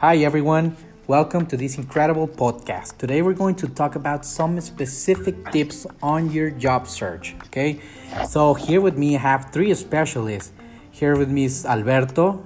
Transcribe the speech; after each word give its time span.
Hi, 0.00 0.18
everyone. 0.18 0.76
Welcome 1.06 1.46
to 1.46 1.56
this 1.56 1.78
incredible 1.78 2.28
podcast. 2.28 2.98
Today, 2.98 3.22
we're 3.22 3.32
going 3.32 3.54
to 3.54 3.66
talk 3.66 3.96
about 3.96 4.26
some 4.26 4.60
specific 4.60 5.50
tips 5.52 5.86
on 6.02 6.30
your 6.30 6.50
job 6.50 6.86
search. 6.86 7.34
Okay, 7.46 7.80
so 8.28 8.52
here 8.52 8.82
with 8.82 8.98
me, 8.98 9.16
I 9.16 9.20
have 9.20 9.52
three 9.52 9.72
specialists. 9.72 10.52
Here 10.90 11.16
with 11.16 11.30
me 11.30 11.44
is 11.44 11.64
Alberto, 11.64 12.44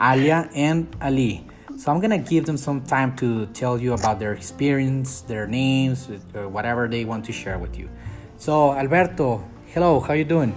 Alia, 0.00 0.50
and 0.52 0.88
Ali. 1.00 1.46
So 1.76 1.92
I'm 1.92 2.00
gonna 2.00 2.18
give 2.18 2.44
them 2.44 2.56
some 2.56 2.80
time 2.80 3.14
to 3.18 3.46
tell 3.54 3.78
you 3.78 3.92
about 3.92 4.18
their 4.18 4.32
experience, 4.32 5.20
their 5.20 5.46
names, 5.46 6.10
or 6.34 6.48
whatever 6.48 6.88
they 6.88 7.04
want 7.04 7.24
to 7.26 7.32
share 7.32 7.56
with 7.56 7.78
you. 7.78 7.88
So 8.36 8.72
Alberto, 8.72 9.48
hello, 9.66 10.00
how 10.00 10.14
you 10.14 10.24
doing? 10.24 10.52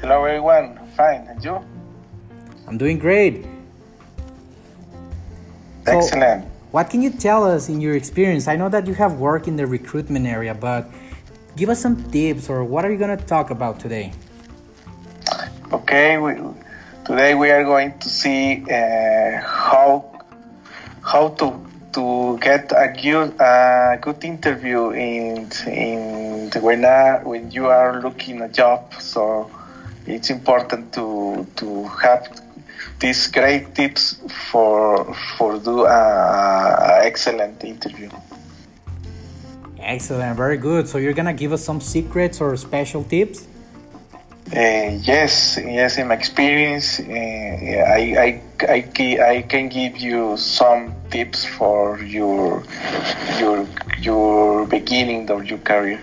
Hello 0.00 0.24
everyone, 0.24 0.80
fine, 0.96 1.26
and 1.28 1.44
you? 1.44 1.60
I'm 2.66 2.78
doing 2.78 2.98
great. 2.98 3.44
So, 5.90 5.98
Excellent. 5.98 6.44
What 6.70 6.90
can 6.90 7.00
you 7.00 7.10
tell 7.10 7.44
us 7.44 7.68
in 7.68 7.80
your 7.80 7.96
experience? 7.96 8.46
I 8.46 8.56
know 8.56 8.68
that 8.68 8.86
you 8.86 8.94
have 8.94 9.18
worked 9.18 9.48
in 9.48 9.56
the 9.56 9.66
recruitment 9.66 10.26
area, 10.26 10.54
but 10.54 10.90
give 11.56 11.70
us 11.70 11.80
some 11.80 11.96
tips 12.10 12.50
or 12.50 12.62
what 12.62 12.84
are 12.84 12.92
you 12.92 12.98
gonna 12.98 13.16
talk 13.16 13.50
about 13.50 13.80
today? 13.80 14.12
Okay, 15.72 16.18
we, 16.18 16.34
today 17.04 17.34
we 17.34 17.50
are 17.50 17.64
going 17.64 17.98
to 17.98 18.08
see 18.08 18.64
uh, 18.70 19.40
how 19.40 20.04
how 21.02 21.28
to 21.40 21.58
to 21.92 22.38
get 22.38 22.70
a 22.72 22.92
good 22.92 23.32
a 23.40 23.98
good 24.00 24.22
interview 24.24 24.90
in 24.90 25.48
in 25.66 26.50
when 26.60 26.84
uh, 26.84 27.20
when 27.20 27.50
you 27.50 27.66
are 27.66 28.02
looking 28.02 28.42
a 28.42 28.48
job. 28.48 28.92
So 29.00 29.50
it's 30.06 30.28
important 30.28 30.92
to 30.94 31.46
to 31.56 31.84
have 32.02 32.28
these 32.98 33.26
great 33.28 33.74
tips 33.74 34.18
for 34.50 35.14
for 35.36 35.58
do 35.58 35.84
a, 35.84 35.88
a 35.88 37.00
excellent 37.04 37.62
interview. 37.64 38.10
Excellent, 39.78 40.36
very 40.36 40.58
good. 40.58 40.88
So 40.88 40.98
you're 40.98 41.14
gonna 41.14 41.32
give 41.32 41.52
us 41.52 41.64
some 41.64 41.80
secrets 41.80 42.40
or 42.40 42.56
special 42.56 43.04
tips? 43.04 43.46
Uh, 44.48 44.96
yes, 45.04 45.58
yes. 45.62 45.98
In 45.98 46.08
my 46.08 46.14
experience, 46.14 47.00
uh, 47.00 47.02
I, 47.04 48.16
I, 48.16 48.42
I, 48.66 49.18
I 49.20 49.42
can 49.42 49.68
give 49.68 49.98
you 49.98 50.36
some 50.38 50.94
tips 51.10 51.44
for 51.44 52.00
your 52.00 52.64
your 53.38 53.68
your 54.00 54.66
beginning 54.66 55.30
of 55.30 55.44
your 55.44 55.58
career. 55.58 56.00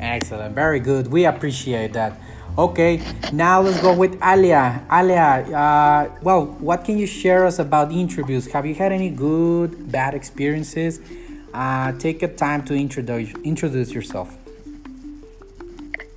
Excellent, 0.00 0.54
very 0.54 0.80
good. 0.80 1.06
We 1.06 1.24
appreciate 1.24 1.92
that. 1.94 2.18
Okay, 2.58 3.02
now 3.34 3.60
let's 3.60 3.78
go 3.82 3.92
with 3.92 4.18
Alia. 4.22 4.82
Alia, 4.90 5.44
uh, 5.54 6.08
well, 6.22 6.46
what 6.58 6.84
can 6.84 6.96
you 6.96 7.06
share 7.06 7.44
us 7.44 7.58
about 7.58 7.90
the 7.90 8.00
interviews? 8.00 8.46
Have 8.50 8.64
you 8.64 8.74
had 8.74 8.92
any 8.92 9.10
good, 9.10 9.92
bad 9.92 10.14
experiences? 10.14 10.98
Uh, 11.52 11.92
take 11.98 12.22
a 12.22 12.28
time 12.28 12.64
to 12.64 12.74
introduce 12.74 13.34
introduce 13.44 13.92
yourself. 13.92 14.38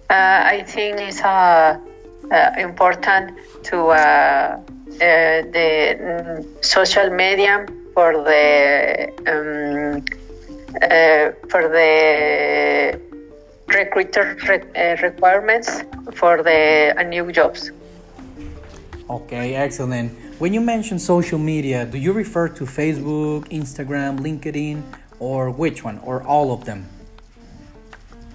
Uh, 0.10 0.54
I 0.56 0.64
think 0.66 1.02
it's 1.02 1.22
uh, 1.22 1.78
uh, 2.32 2.52
important 2.58 3.38
to 3.64 3.88
uh, 3.88 4.62
the 4.98 5.98
mm, 6.00 6.64
social 6.64 7.10
media 7.10 7.68
for 7.94 8.14
the 8.14 9.12
um, 9.28 10.06
for 11.50 11.68
the 11.68 13.09
recruiter 13.70 14.38
re- 14.48 14.62
uh, 14.76 15.02
requirements 15.02 15.84
for 16.14 16.44
the 16.44 16.94
uh, 16.98 17.04
new 17.04 17.32
jobs. 17.32 17.72
Okay, 19.10 19.56
excellent. 19.56 20.12
When 20.40 20.54
you 20.54 20.62
mention 20.62 21.00
social 21.00 21.40
media, 21.40 21.86
do 21.86 21.98
you 21.98 22.14
refer 22.14 22.48
to 22.50 22.64
Facebook, 22.66 23.48
Instagram, 23.50 24.20
LinkedIn, 24.20 24.84
or 25.20 25.50
which 25.50 25.84
one, 25.84 26.00
or 26.00 26.24
all 26.24 26.52
of 26.52 26.66
them? 26.66 26.86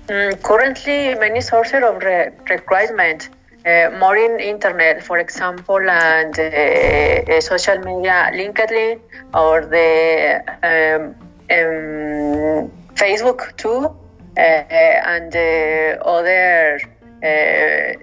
Mm, 0.09 0.43
currently, 0.43 1.15
many 1.15 1.41
sources 1.41 1.83
of 1.83 2.03
re- 2.03 2.31
recruitment, 2.51 3.31
uh, 3.65 3.91
more 3.99 4.17
in 4.17 4.39
internet, 4.39 5.03
for 5.03 5.19
example, 5.19 5.79
and 5.79 6.39
uh, 6.39 7.41
social 7.41 7.79
media, 7.79 8.31
LinkedIn 8.35 9.01
or 9.33 9.65
the 9.65 10.43
um, 10.63 11.15
um, 11.51 12.71
Facebook 12.95 13.57
too, 13.57 13.97
and 14.37 15.35
uh, 15.35 16.03
other 16.05 16.81
uh, 17.23 17.95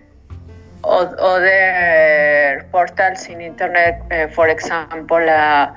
other 0.83 2.67
portals 2.71 3.27
in 3.27 3.41
internet, 3.41 4.01
uh, 4.11 4.27
for 4.29 4.47
example, 4.47 5.17
uh, 5.17 5.71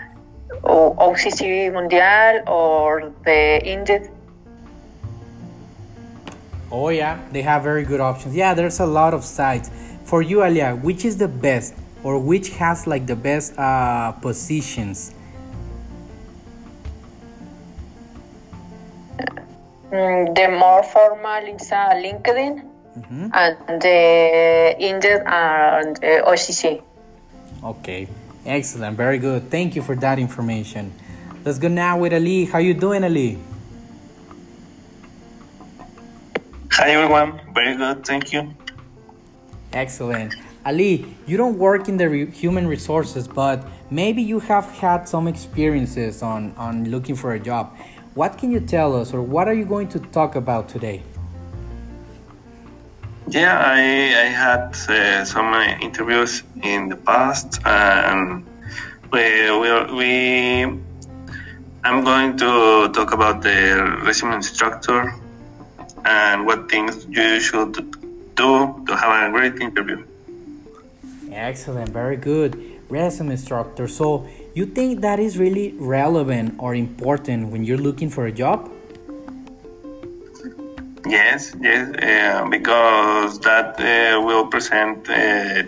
O- 0.65 0.95
OCC 0.99 1.73
Mundial 1.73 2.43
or 2.49 3.13
the 3.25 3.61
Indeed. 3.69 4.11
Oh 6.71 6.89
yeah, 6.89 7.19
they 7.33 7.43
have 7.43 7.63
very 7.63 7.85
good 7.85 8.01
options. 8.01 8.35
Yeah, 8.35 8.55
there's 8.55 8.81
a 8.81 8.87
lot 8.87 9.15
of 9.15 9.25
sites. 9.25 9.71
For 10.05 10.23
you, 10.23 10.43
Alia, 10.43 10.75
which 10.75 11.05
is 11.05 11.17
the 11.17 11.29
best, 11.29 11.75
or 12.03 12.19
which 12.19 12.51
has 12.57 12.87
like 12.87 13.07
the 13.07 13.17
best 13.17 13.59
uh, 13.59 14.13
positions? 14.13 15.15
The 19.95 20.49
more 20.59 20.83
formal 20.83 21.45
is 21.55 21.71
uh, 21.71 21.95
LinkedIn 21.95 22.63
Mhm. 22.99 23.31
and 23.33 23.81
the 23.83 24.77
Indeed 24.79 25.23
and 25.27 25.99
uh, 26.05 26.31
OCC. 26.31 26.81
Okay, 27.63 28.07
excellent, 28.47 28.97
very 28.97 29.19
good. 29.19 29.51
Thank 29.51 29.75
you 29.77 29.83
for 29.83 29.97
that 29.97 30.19
information. 30.19 30.93
Let's 31.45 31.59
go 31.59 31.69
now 31.69 31.99
with 31.99 32.13
Ali. 32.13 32.45
How 32.47 32.59
you 32.59 32.75
doing, 32.75 33.05
Ali? 33.05 33.39
Hi 36.73 36.91
everyone, 36.91 37.41
very 37.55 37.77
good, 37.77 38.05
thank 38.05 38.33
you. 38.33 38.53
Excellent. 39.73 40.35
Ali, 40.67 41.05
you 41.27 41.37
don't 41.37 41.59
work 41.59 41.89
in 41.89 41.97
the 41.99 42.09
re- 42.09 42.31
human 42.31 42.67
resources, 42.67 43.29
but 43.29 43.65
maybe 43.91 44.23
you 44.23 44.41
have 44.41 44.67
had 44.79 45.07
some 45.09 45.29
experiences 45.29 46.23
on, 46.23 46.55
on 46.57 46.85
looking 46.91 47.15
for 47.17 47.35
a 47.35 47.39
job. 47.39 47.77
What 48.15 48.39
can 48.39 48.53
you 48.53 48.61
tell 48.61 48.95
us, 48.95 49.13
or 49.13 49.21
what 49.23 49.49
are 49.49 49.55
you 49.55 49.65
going 49.65 49.89
to 49.89 49.99
talk 49.99 50.37
about 50.37 50.69
today? 50.69 51.03
Yeah, 53.27 53.59
I, 53.59 53.81
I 53.81 54.29
had 54.31 54.77
uh, 54.89 55.25
some 55.25 55.53
uh, 55.53 55.79
interviews 55.81 56.45
in 56.63 56.89
the 56.89 56.97
past, 56.97 57.59
and 57.67 58.47
we, 59.11 59.51
we, 59.59 59.95
we 59.95 60.81
I'm 61.83 62.05
going 62.05 62.37
to 62.37 62.91
talk 62.95 63.13
about 63.13 63.43
the 63.43 64.01
resume 64.05 64.41
structure 64.43 65.13
and 66.05 66.47
what 66.47 66.71
things 66.71 67.07
you 67.09 67.41
should 67.41 67.75
do 68.37 68.85
to 68.87 68.97
have 68.97 69.29
a 69.29 69.33
great 69.33 69.61
interview. 69.61 70.05
Excellent, 71.33 71.89
very 71.89 72.17
good. 72.17 72.81
Resume 72.89 73.35
structure. 73.37 73.89
So, 73.89 74.29
you 74.55 74.67
think 74.67 75.01
that 75.01 75.19
is 75.19 75.37
really 75.37 75.75
relevant 75.79 76.55
or 76.59 76.75
important 76.75 77.51
when 77.51 77.65
you're 77.65 77.79
looking 77.79 78.09
for 78.09 78.27
a 78.27 78.33
job? 78.33 78.71
Yes, 81.07 81.55
yes, 81.61 81.91
uh, 81.91 82.49
because 82.49 83.41
that 83.41 83.79
uh, 83.79 84.23
will 84.23 84.47
present 84.47 85.11
uh, 85.11 85.63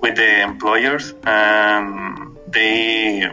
with 0.00 0.16
the 0.16 0.42
employers, 0.42 1.14
and 1.24 2.36
they 2.48 3.30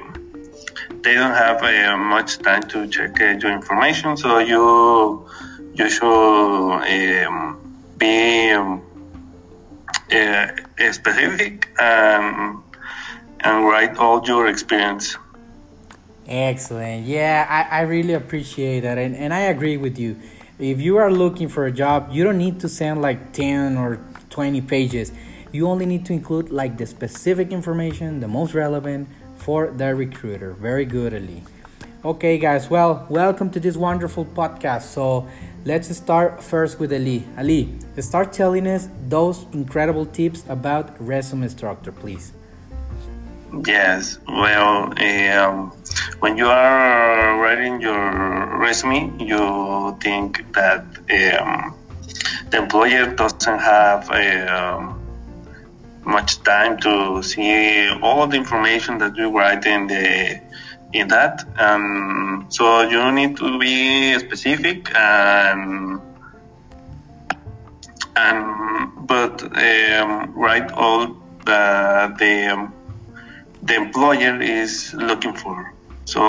they 1.03 1.13
don't 1.15 1.33
have 1.33 1.63
uh, 1.63 1.97
much 1.97 2.37
time 2.39 2.61
to 2.63 2.87
check 2.87 3.19
uh, 3.19 3.37
your 3.41 3.51
information. 3.51 4.17
So 4.17 4.37
you 4.37 5.25
you 5.73 5.89
should 5.89 6.05
um, 6.05 7.57
be 7.97 8.51
um, 8.51 8.81
uh, 10.11 10.47
specific 10.91 11.69
and 11.79 12.61
and 13.43 13.65
write 13.65 13.97
all 13.97 14.25
your 14.25 14.47
experience. 14.47 15.17
Excellent. 16.27 17.05
Yeah, 17.05 17.45
I, 17.49 17.79
I 17.79 17.81
really 17.81 18.13
appreciate 18.13 18.81
that. 18.81 18.97
And, 18.97 19.15
and 19.15 19.33
I 19.33 19.41
agree 19.41 19.77
with 19.77 19.97
you. 19.97 20.19
If 20.59 20.79
you 20.79 20.97
are 20.97 21.11
looking 21.11 21.49
for 21.49 21.65
a 21.65 21.71
job, 21.71 22.09
you 22.11 22.23
don't 22.23 22.37
need 22.37 22.59
to 22.61 22.69
send 22.69 23.01
like 23.01 23.33
10 23.33 23.77
or 23.77 23.99
20 24.29 24.61
pages. 24.61 25.11
You 25.51 25.67
only 25.67 25.85
need 25.85 26.05
to 26.05 26.13
include 26.13 26.49
like 26.49 26.77
the 26.77 26.85
specific 26.85 27.51
information, 27.51 28.19
the 28.19 28.27
most 28.27 28.53
relevant 28.53 29.09
for 29.35 29.71
the 29.71 29.93
recruiter. 29.95 30.53
Very 30.53 30.85
good, 30.85 31.13
Ali. 31.13 31.43
Okay, 32.05 32.37
guys. 32.37 32.69
Well, 32.69 33.05
welcome 33.09 33.49
to 33.51 33.59
this 33.59 33.75
wonderful 33.75 34.25
podcast. 34.25 34.83
So 34.83 35.27
let's 35.65 35.95
start 35.95 36.41
first 36.41 36.79
with 36.79 36.93
Ali. 36.93 37.25
Ali, 37.37 37.77
start 37.99 38.31
telling 38.31 38.67
us 38.67 38.87
those 39.09 39.45
incredible 39.51 40.05
tips 40.05 40.45
about 40.47 40.95
resume 40.99 41.47
structure, 41.49 41.91
please. 41.91 42.33
Yes, 43.53 44.17
well, 44.29 44.93
um, 44.97 45.71
when 46.19 46.37
you 46.37 46.47
are 46.47 47.37
writing 47.41 47.81
your 47.81 48.57
resume, 48.59 49.11
you 49.19 49.97
think 49.99 50.53
that 50.53 50.85
um, 50.87 51.75
the 52.49 52.57
employer 52.59 53.13
doesn't 53.13 53.59
have 53.59 54.09
um, 54.09 55.01
much 56.05 56.41
time 56.43 56.77
to 56.79 57.21
see 57.23 57.89
all 58.01 58.25
the 58.25 58.37
information 58.37 58.99
that 58.99 59.17
you 59.17 59.37
write 59.37 59.65
in 59.65 59.87
the 59.87 60.41
in 60.93 61.09
that. 61.09 61.43
And 61.57 62.51
so 62.53 62.81
you 62.83 63.11
need 63.11 63.35
to 63.37 63.59
be 63.59 64.17
specific 64.19 64.95
and 64.95 65.99
and 68.15 69.07
but 69.07 69.43
um, 69.43 70.33
write 70.35 70.71
all 70.71 71.17
that 71.45 72.17
the 72.17 72.71
the 73.63 73.75
employer 73.75 74.41
is 74.41 74.93
looking 74.93 75.33
for. 75.33 75.73
So 76.05 76.21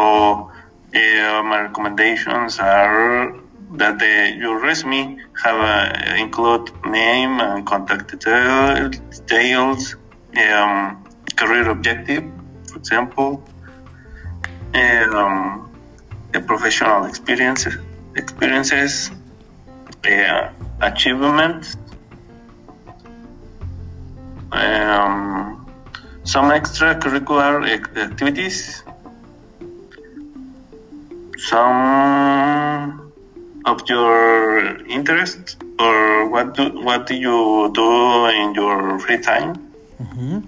uh, 0.95 1.43
my 1.43 1.61
recommendations 1.63 2.59
are 2.59 3.35
that 3.73 3.99
the, 3.99 4.37
your 4.39 4.61
resume 4.61 5.19
have 5.43 5.57
a, 5.57 6.17
include 6.21 6.71
name 6.85 7.41
and 7.41 7.67
contact 7.67 8.11
details, 8.11 9.97
um, 10.37 11.05
career 11.37 11.71
objective, 11.71 12.25
for 12.69 12.79
example, 12.79 13.43
um, 14.75 15.71
professional 16.47 17.05
experiences, 17.07 17.77
experiences, 18.17 19.11
uh, 20.05 20.51
achievements, 20.81 21.77
um, 24.51 25.52
some 26.25 26.51
extracurricular 26.51 27.69
activities, 27.97 28.83
some 31.39 33.13
of 33.65 33.89
your 33.89 34.77
interest 34.87 35.57
or 35.79 36.29
what 36.29 36.55
do 36.55 36.71
what 36.83 37.07
do 37.07 37.15
you 37.15 37.71
do 37.75 38.27
in 38.27 38.55
your 38.55 38.99
free 38.99 39.19
time? 39.19 39.55
Mm-hmm. 40.01 40.39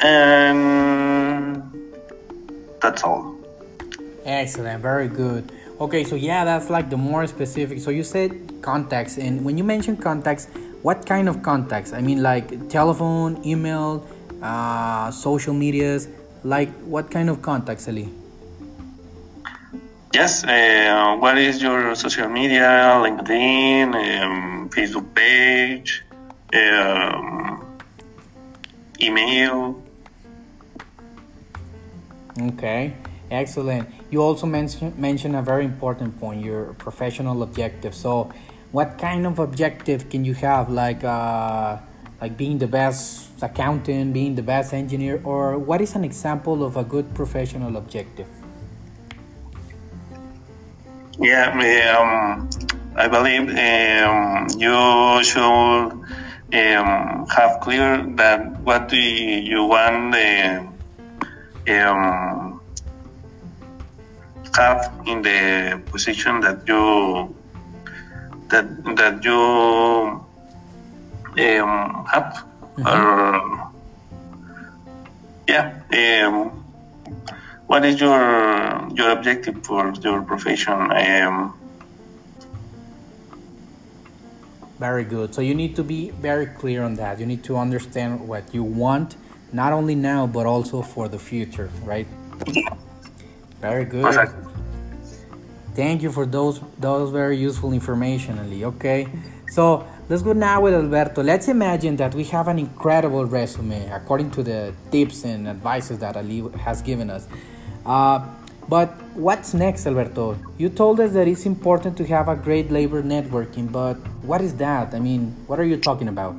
and 0.00 1.62
that's 2.80 3.02
all. 3.02 3.34
Excellent 4.24 4.82
very 4.82 5.08
good. 5.08 5.50
Okay 5.80 6.04
so 6.04 6.16
yeah 6.16 6.44
that's 6.44 6.70
like 6.70 6.88
the 6.90 6.96
more 6.96 7.26
specific 7.26 7.80
so 7.80 7.90
you 7.90 8.02
said 8.02 8.32
contacts 8.62 9.18
and 9.18 9.44
when 9.44 9.58
you 9.58 9.64
mention 9.64 9.96
contacts 9.96 10.48
what 10.82 11.06
kind 11.06 11.28
of 11.28 11.42
contacts 11.42 11.92
i 11.92 12.00
mean 12.00 12.22
like 12.22 12.68
telephone 12.68 13.40
email 13.44 14.06
uh, 14.42 15.10
social 15.10 15.54
medias 15.54 16.08
like 16.44 16.70
what 16.84 17.10
kind 17.10 17.28
of 17.30 17.42
contacts 17.42 17.88
ali 17.88 18.08
Yes. 20.16 20.44
Uh, 20.44 21.14
what 21.20 21.36
is 21.36 21.60
your 21.60 21.94
social 21.94 22.30
media? 22.30 22.96
LinkedIn, 23.04 23.92
um, 23.92 24.70
Facebook 24.70 25.14
page, 25.14 26.02
um, 26.54 27.60
email. 28.98 29.76
Okay, 32.40 32.94
excellent. 33.30 33.90
You 34.10 34.22
also 34.22 34.46
mentioned 34.46 34.96
mentioned 34.96 35.36
a 35.36 35.42
very 35.42 35.66
important 35.66 36.18
point: 36.18 36.40
your 36.40 36.72
professional 36.80 37.42
objective. 37.42 37.94
So, 37.94 38.32
what 38.72 38.98
kind 38.98 39.26
of 39.26 39.38
objective 39.38 40.08
can 40.08 40.24
you 40.24 40.34
have? 40.34 40.70
Like, 40.70 41.04
uh, 41.04 41.78
like 42.20 42.36
being 42.36 42.58
the 42.58 42.66
best 42.66 43.30
accountant, 43.42 44.12
being 44.12 44.34
the 44.34 44.42
best 44.42 44.72
engineer, 44.72 45.20
or 45.24 45.58
what 45.58 45.80
is 45.80 45.94
an 45.94 46.04
example 46.04 46.64
of 46.64 46.76
a 46.76 46.84
good 46.84 47.14
professional 47.14 47.76
objective? 47.76 48.28
Yeah, 51.18 51.52
um, 51.52 52.48
I 52.96 53.08
believe 53.08 53.48
um, 53.48 54.48
you 54.58 55.24
should 55.24 55.92
um, 56.52 57.26
have 57.28 57.60
clear 57.60 58.02
that 58.16 58.60
what 58.60 58.88
do 58.88 58.96
you 58.96 59.64
want 59.64 60.14
uh, 60.14 60.62
um, 61.68 62.60
have 64.56 64.90
in 65.06 65.20
the 65.22 65.82
position 65.86 66.40
that 66.40 66.66
you 66.66 67.35
that 68.48 68.96
that 68.96 69.24
you 69.24 69.40
um, 71.38 72.04
have 72.06 72.44
mm-hmm. 72.76 72.86
or 72.86 73.72
yeah 75.48 76.26
um, 76.26 76.64
what 77.66 77.84
is 77.84 78.00
your 78.00 78.88
your 78.94 79.10
objective 79.10 79.64
for 79.64 79.92
your 80.00 80.22
profession? 80.22 80.90
Um, 80.92 81.54
very 84.78 85.04
good. 85.04 85.34
So 85.34 85.40
you 85.40 85.54
need 85.54 85.74
to 85.76 85.82
be 85.82 86.10
very 86.10 86.46
clear 86.46 86.82
on 86.82 86.94
that. 86.96 87.18
You 87.18 87.26
need 87.26 87.42
to 87.44 87.56
understand 87.56 88.28
what 88.28 88.54
you 88.54 88.62
want, 88.62 89.16
not 89.52 89.72
only 89.72 89.94
now 89.94 90.26
but 90.26 90.46
also 90.46 90.82
for 90.82 91.08
the 91.08 91.18
future, 91.18 91.70
right? 91.82 92.06
Very 93.60 93.84
good. 93.84 94.04
Perfect. 94.04 94.45
Thank 95.76 96.00
you 96.00 96.10
for 96.10 96.24
those 96.24 96.62
those 96.78 97.10
very 97.10 97.36
useful 97.36 97.74
information, 97.74 98.38
Ali. 98.38 98.64
Okay, 98.64 99.08
so 99.48 99.86
let's 100.08 100.22
go 100.22 100.32
now 100.32 100.62
with 100.62 100.72
Alberto. 100.72 101.22
Let's 101.22 101.48
imagine 101.48 101.96
that 101.96 102.14
we 102.14 102.24
have 102.32 102.48
an 102.48 102.58
incredible 102.58 103.26
resume 103.26 103.86
according 103.90 104.30
to 104.30 104.42
the 104.42 104.72
tips 104.90 105.24
and 105.24 105.46
advices 105.46 105.98
that 105.98 106.16
Ali 106.16 106.42
has 106.64 106.80
given 106.80 107.10
us. 107.10 107.28
Uh, 107.84 108.24
but 108.70 108.88
what's 109.12 109.52
next, 109.52 109.86
Alberto? 109.86 110.38
You 110.56 110.70
told 110.70 110.98
us 110.98 111.12
that 111.12 111.28
it's 111.28 111.44
important 111.44 111.98
to 111.98 112.06
have 112.06 112.28
a 112.28 112.36
great 112.36 112.70
labor 112.70 113.02
networking, 113.02 113.70
but 113.70 113.96
what 114.22 114.40
is 114.40 114.54
that? 114.54 114.94
I 114.94 114.98
mean, 114.98 115.36
what 115.46 115.60
are 115.60 115.64
you 115.64 115.76
talking 115.76 116.08
about? 116.08 116.34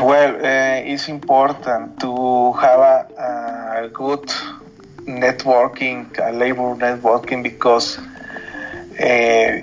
Well, 0.00 0.36
uh, 0.36 0.92
it's 0.92 1.08
important 1.08 2.00
to 2.00 2.52
have 2.54 2.80
a, 2.80 3.84
a 3.84 3.88
good 3.88 4.24
networking, 5.24 5.98
labor 6.38 6.74
networking, 6.76 7.42
because 7.42 7.98
uh, 7.98 9.62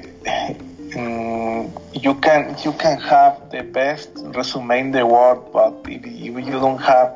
you 1.94 2.14
can 2.16 2.56
you 2.66 2.74
can 2.74 3.00
have 3.00 3.52
the 3.52 3.64
best 3.64 4.10
resume 4.36 4.80
in 4.80 4.92
the 4.92 5.06
world, 5.06 5.52
but 5.54 5.74
if 5.86 6.06
you 6.06 6.60
don't 6.66 6.82
have 6.82 7.10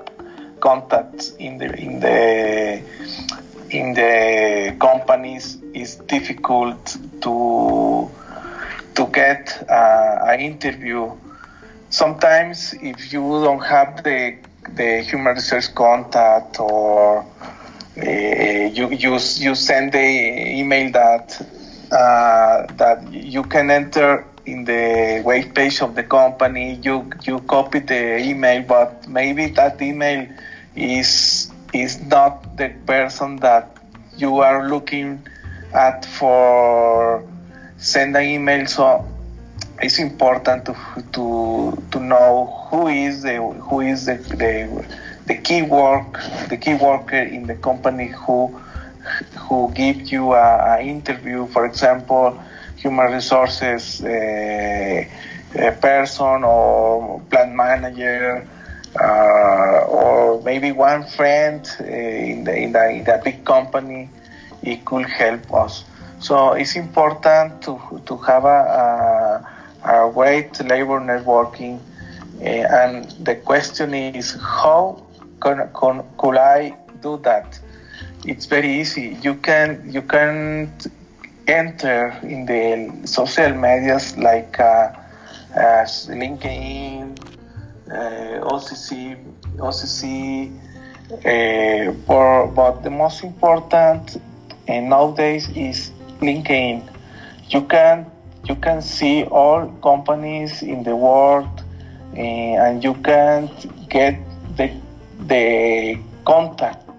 contacts 0.59 1.31
in 1.37 1.57
the 1.57 1.69
in 1.85 1.99
the 1.99 2.81
in 3.69 3.93
the 3.93 4.75
companies 4.79 5.57
it's 5.73 5.95
difficult 5.95 6.97
to 7.21 8.09
to 8.95 9.05
get 9.07 9.43
uh, 9.69 10.31
an 10.31 10.39
interview. 10.39 11.11
Sometimes, 11.89 12.73
if 12.81 13.13
you 13.13 13.21
don't 13.43 13.63
have 13.63 14.03
the 14.03 14.37
the 14.79 15.01
human 15.01 15.35
resource 15.35 15.67
contact 15.67 16.59
or 16.59 17.25
you, 17.97 18.89
you 18.91 19.13
you 19.13 19.55
send 19.55 19.93
the 19.93 20.59
email 20.59 20.91
that 20.91 21.41
uh, 21.91 22.65
that 22.75 23.07
you 23.11 23.43
can 23.43 23.71
enter 23.71 24.25
in 24.45 24.65
the 24.65 25.21
web 25.25 25.55
page 25.55 25.81
of 25.81 25.95
the 25.95 26.03
company. 26.03 26.75
You 26.75 27.09
you 27.23 27.39
copy 27.41 27.79
the 27.79 28.17
email, 28.19 28.63
but 28.63 29.07
maybe 29.07 29.47
that 29.51 29.81
email 29.81 30.27
is 30.75 31.51
is 31.73 32.01
not 32.01 32.57
the 32.57 32.69
person 32.85 33.37
that 33.37 33.77
you 34.17 34.39
are 34.39 34.67
looking 34.69 35.25
at 35.73 36.05
for 36.05 37.23
send 37.77 38.15
an 38.15 38.23
email. 38.23 38.65
So 38.67 39.05
it's 39.81 39.99
important 39.99 40.65
to 40.65 40.75
to 41.13 41.83
to 41.91 41.99
know 41.99 42.67
who 42.69 42.87
is 42.87 43.23
the 43.23 43.37
who 43.37 43.81
is 43.81 44.05
the 44.05 44.15
the, 44.15 44.85
the 45.25 45.35
key 45.35 45.61
work 45.61 46.19
the 46.49 46.57
key 46.57 46.75
worker 46.75 47.21
in 47.21 47.47
the 47.47 47.55
company 47.55 48.07
who 48.07 48.59
who 49.47 49.71
gives 49.73 50.11
you 50.11 50.33
a, 50.33 50.77
a 50.77 50.81
interview. 50.81 51.45
For 51.47 51.65
example, 51.65 52.39
human 52.75 53.11
resources 53.11 54.01
uh, 54.03 55.03
person 55.81 56.43
or 56.43 57.21
plant 57.29 57.53
manager 57.55 58.47
uh, 58.99 59.79
or 59.87 60.41
maybe 60.43 60.71
one 60.71 61.03
friend 61.05 61.67
uh, 61.79 61.83
in, 61.83 62.43
the, 62.43 62.55
in, 62.55 62.71
the, 62.71 62.89
in 62.89 63.03
the 63.03 63.21
big 63.23 63.45
company, 63.45 64.09
it 64.63 64.85
could 64.85 65.05
help 65.07 65.53
us. 65.53 65.83
So 66.19 66.53
it's 66.53 66.75
important 66.75 67.61
to, 67.63 68.01
to 68.05 68.17
have 68.17 68.45
a, 68.45 69.45
a, 69.85 70.07
a 70.07 70.11
great 70.11 70.59
labor 70.63 70.99
networking. 70.99 71.79
Uh, 72.41 72.45
and 72.45 73.09
the 73.25 73.35
question 73.35 73.93
is, 73.93 74.33
how 74.41 75.04
can, 75.45 75.69
can, 75.79 76.03
could 76.17 76.37
I 76.37 76.75
do 77.01 77.17
that? 77.17 77.59
It's 78.25 78.47
very 78.47 78.81
easy. 78.81 79.17
You 79.21 79.35
can 79.35 79.67
you 79.95 80.01
can 80.01 80.73
enter 81.47 82.17
in 82.23 82.47
the 82.47 83.07
social 83.07 83.53
medias 83.53 84.17
like 84.17 84.59
uh, 84.59 84.89
LinkedIn, 86.21 87.19
uh, 87.87 88.49
OCC, 88.53 89.15
OCC, 89.57 90.51
uh, 91.13 91.93
for, 92.07 92.47
but 92.47 92.81
the 92.81 92.89
most 92.89 93.23
important 93.23 94.17
uh, 94.67 94.79
nowadays 94.79 95.47
is 95.49 95.91
LinkedIn. 96.21 96.89
You 97.49 97.61
can 97.61 98.11
you 98.49 98.55
can 98.55 98.81
see 98.81 99.23
all 99.25 99.67
companies 99.83 100.63
in 100.63 100.83
the 100.83 100.95
world 100.95 101.63
uh, 102.17 102.65
and 102.65 102.83
you 102.83 102.95
can 102.95 103.49
get 103.89 104.17
the, 104.57 104.71
the 105.19 105.97
contact, 106.25 106.89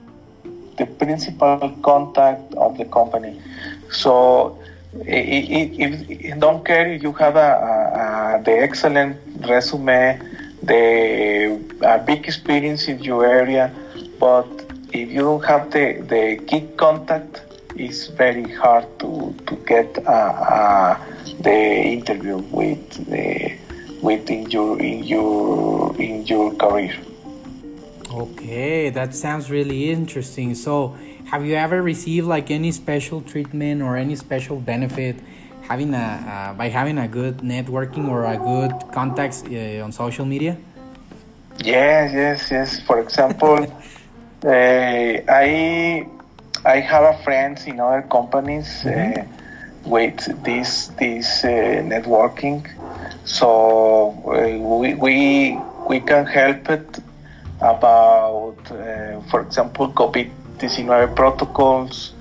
the 0.77 0.87
principal 0.87 1.71
contact 1.83 2.55
of 2.55 2.79
the 2.79 2.85
company. 2.85 3.41
So 3.91 4.59
if, 5.05 6.11
if 6.19 6.39
don't 6.41 6.65
care 6.65 6.93
if 6.93 7.03
you 7.03 7.13
have 7.13 7.37
a, 7.37 8.41
a, 8.41 8.43
the 8.43 8.53
excellent 8.53 9.19
resume, 9.47 10.21
the 10.63 11.61
big 12.07 12.25
experience 12.25 12.89
in 12.89 13.03
your 13.03 13.27
area, 13.27 13.73
but 14.19 14.49
if 14.93 15.11
you 15.11 15.21
don't 15.21 15.45
have 15.45 15.71
the, 15.71 16.03
the 16.09 16.43
key 16.47 16.69
contact, 16.77 17.43
it's 17.77 18.07
very 18.07 18.51
hard 18.55 18.87
to, 19.01 19.35
to 19.47 19.57
get 19.67 19.99
uh, 20.07 20.11
uh, 20.11 21.05
the 21.41 21.53
interview 21.53 22.39
with 22.51 23.07
the 23.11 23.59
with 24.03 24.31
in 24.31 24.51
your 24.51 24.81
in 24.81 25.05
your 25.05 26.01
in 26.01 26.27
your 26.27 26.55
career. 26.55 26.97
Okay, 28.11 28.91
that 28.91 29.15
sounds 29.15 29.51
really 29.51 29.91
interesting. 29.91 30.55
So, 30.55 30.97
have 31.27 31.45
you 31.45 31.57
ever 31.57 31.83
received 31.83 32.29
like 32.29 32.51
any 32.53 32.71
special 32.71 33.21
treatment 33.21 33.83
or 33.83 33.97
any 33.97 34.15
special 34.15 34.61
benefit 34.61 35.17
having 35.63 35.93
a 35.93 35.99
uh, 35.99 36.55
by 36.55 36.69
having 36.69 36.99
a 36.99 37.09
good 37.09 37.39
networking 37.39 38.09
or 38.09 38.25
a 38.25 38.37
good 38.37 38.73
contacts 38.93 39.43
uh, 39.43 39.83
on 39.83 39.91
social 39.91 40.25
media? 40.25 40.57
Yes, 41.59 42.13
yes, 42.13 42.51
yes. 42.51 42.81
For 42.81 43.01
example, 43.01 43.59
uh, 44.45 44.49
I 44.49 46.07
I 46.65 46.81
have 46.81 47.03
a 47.03 47.19
friends 47.25 47.67
in 47.67 47.81
other 47.81 48.03
companies 48.03 48.69
mm-hmm. 48.85 49.21
uh, 49.21 49.91
with 49.91 50.45
this 50.45 50.89
this 50.99 51.45
uh, 51.45 51.49
networking, 51.83 52.69
so 53.25 54.15
uh, 54.27 54.79
we 54.79 54.95
we 54.95 55.59
we 55.89 56.01
can 56.01 56.27
help 56.27 56.71
it 56.71 56.99
about, 57.61 58.59
uh, 58.71 59.21
for 59.31 59.41
example, 59.41 59.89
COVID-19 59.93 61.15
protocols, 61.15 62.13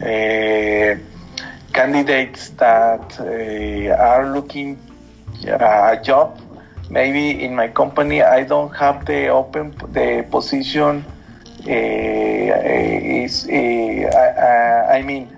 uh, 0.00 0.96
candidates 1.72 2.50
that 2.50 3.20
uh, 3.20 4.02
are 4.02 4.32
looking 4.32 4.78
a 5.46 6.00
job. 6.02 6.40
Maybe 6.90 7.44
in 7.44 7.54
my 7.54 7.68
company, 7.68 8.22
I 8.22 8.44
don't 8.44 8.74
have 8.74 9.04
the 9.04 9.28
open 9.28 9.76
the 9.92 10.26
position. 10.30 11.04
Uh, 11.66 11.70
is 11.70 13.46
uh, 13.46 13.52
I, 13.52 14.98
I 14.98 15.02
mean 15.02 15.28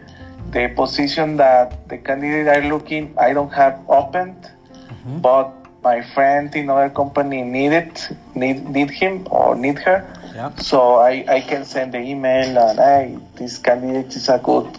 the 0.51 0.69
position 0.77 1.37
that 1.37 1.89
the 1.89 1.99
candidate 1.99 2.49
are 2.49 2.69
looking, 2.69 3.15
I 3.19 3.33
don't 3.33 3.53
have 3.53 3.81
opened, 3.89 4.43
mm-hmm. 4.45 5.19
but 5.21 5.60
my 5.83 6.03
friend 6.03 6.55
in 6.55 6.69
other 6.69 6.91
company 6.91 7.43
need 7.43 7.73
it, 7.73 8.09
need 8.35 8.69
need 8.69 8.91
him 8.91 9.27
or 9.31 9.57
need 9.57 9.79
her. 9.79 10.07
Yeah. 10.35 10.55
So 10.57 10.97
I, 10.97 11.25
I 11.29 11.41
can 11.41 11.65
send 11.65 11.93
the 11.93 11.99
email 11.99 12.59
and 12.59 12.79
hey, 12.79 13.19
this 13.37 13.59
candidate 13.59 14.15
is 14.15 14.29
a 14.29 14.39
good 14.39 14.79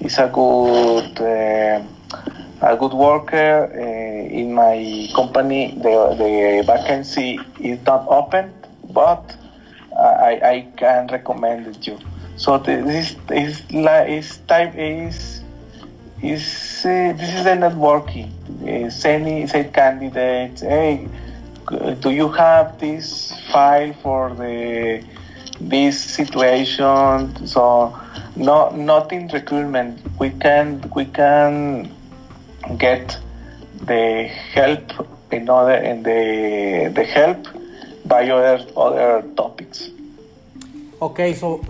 is 0.00 0.18
a 0.18 0.28
good 0.28 1.20
uh, 1.20 1.82
a 2.62 2.76
good 2.76 2.92
worker 2.92 3.70
uh, 3.72 4.40
in 4.40 4.54
my 4.54 5.08
company. 5.14 5.74
The 5.76 6.14
the 6.16 6.64
vacancy 6.66 7.40
is 7.60 7.84
not 7.84 8.06
open, 8.08 8.52
but 8.90 9.36
I, 9.98 10.40
I 10.42 10.66
can 10.76 11.08
recommend 11.08 11.86
you. 11.86 11.98
So 12.36 12.58
this 12.58 13.16
is 13.30 13.62
is 13.70 14.38
type 14.46 14.74
is 14.76 15.35
is 16.30 16.84
uh, 16.84 17.12
this 17.16 17.34
is 17.34 17.44
the 17.44 17.50
networking. 17.50 18.30
Uh, 18.62 18.90
sending 18.90 19.46
say 19.46 19.64
candidates, 19.64 20.60
hey, 20.60 21.08
do 22.00 22.10
you 22.10 22.28
have 22.28 22.78
this 22.78 23.32
file 23.50 23.92
for 24.02 24.34
the 24.34 25.04
this 25.60 26.00
situation? 26.00 27.46
So 27.46 27.98
no, 28.36 28.70
not 28.70 29.12
in 29.12 29.28
recruitment. 29.28 30.00
We 30.18 30.30
can 30.30 30.90
we 30.94 31.04
can 31.06 31.90
get 32.78 33.18
the 33.84 34.24
help 34.54 34.92
in 35.32 35.48
other 35.48 35.76
in 35.76 36.02
the 36.02 36.92
the 36.94 37.04
help 37.04 37.46
by 38.04 38.28
other 38.30 38.64
other 38.76 39.22
topics. 39.36 39.90
Okay, 41.00 41.34
so 41.34 41.60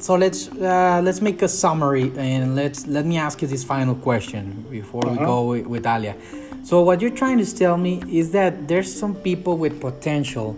so 0.00 0.14
let's 0.14 0.48
uh, 0.48 1.00
let's 1.02 1.20
make 1.20 1.42
a 1.42 1.48
summary 1.48 2.12
and 2.16 2.54
let's 2.54 2.86
let 2.86 3.04
me 3.04 3.18
ask 3.18 3.42
you 3.42 3.48
this 3.48 3.64
final 3.64 3.96
question 3.96 4.64
before 4.70 5.04
uh-huh. 5.04 5.16
we 5.18 5.26
go 5.26 5.44
with, 5.48 5.66
with 5.66 5.86
Alia. 5.86 6.14
So 6.62 6.82
what 6.82 7.00
you're 7.00 7.18
trying 7.22 7.38
to 7.38 7.56
tell 7.56 7.76
me 7.76 8.02
is 8.08 8.30
that 8.32 8.68
there's 8.68 8.92
some 8.92 9.14
people 9.16 9.56
with 9.56 9.80
potential, 9.80 10.56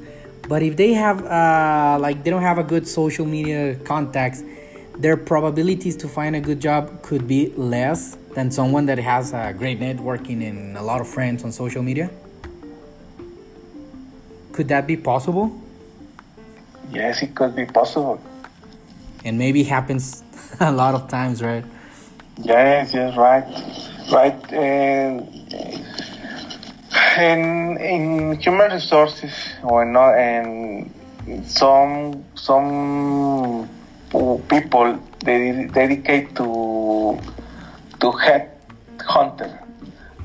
but 0.48 0.62
if 0.62 0.76
they 0.76 0.92
have 0.92 1.24
uh, 1.24 1.98
like 2.00 2.22
they 2.22 2.30
don't 2.30 2.42
have 2.42 2.58
a 2.58 2.64
good 2.64 2.86
social 2.86 3.24
media 3.24 3.76
contacts, 3.76 4.42
their 4.98 5.16
probabilities 5.16 5.96
to 5.96 6.08
find 6.08 6.36
a 6.36 6.40
good 6.40 6.60
job 6.60 7.02
could 7.02 7.26
be 7.26 7.52
less 7.56 8.18
than 8.34 8.50
someone 8.50 8.86
that 8.86 8.98
has 8.98 9.32
a 9.32 9.54
great 9.56 9.80
networking 9.80 10.46
and 10.46 10.76
a 10.76 10.82
lot 10.82 11.00
of 11.00 11.08
friends 11.08 11.44
on 11.44 11.50
social 11.50 11.82
media. 11.82 12.10
Could 14.52 14.68
that 14.68 14.86
be 14.86 14.96
possible? 14.98 15.58
Yes, 16.90 17.22
it 17.22 17.34
could 17.34 17.56
be 17.56 17.64
possible 17.64 18.20
and 19.24 19.38
maybe 19.38 19.64
happens 19.64 20.22
a 20.60 20.72
lot 20.72 20.94
of 20.94 21.08
times, 21.08 21.42
right? 21.42 21.64
Yes, 22.42 22.94
yes, 22.94 23.16
right, 23.16 23.44
right. 24.10 24.52
And 24.52 25.28
in 27.18 27.76
in 27.78 28.40
human 28.40 28.70
resources, 28.72 29.32
or 29.62 29.84
not, 29.84 30.14
and 30.14 30.90
some 31.44 32.24
some 32.34 33.68
people 34.48 34.98
they 35.24 35.68
dedicate 35.72 36.34
to 36.36 37.18
to 38.00 38.10
head 38.12 38.50
hunter. 39.00 39.50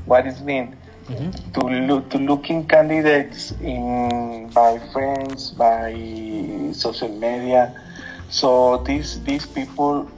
What 0.06 0.28
it 0.28 0.40
mean? 0.42 0.76
Mm-hmm. 1.10 1.52
To 1.54 1.60
look 1.68 2.10
to 2.12 2.18
looking 2.18 2.68
candidates 2.68 3.52
in 3.62 4.50
by 4.54 4.80
friends, 4.94 5.52
by 5.52 5.94
social 6.74 7.10
media 7.10 7.76
so 8.30 8.84
these 8.86 9.22
these 9.24 9.46
people 9.46 10.10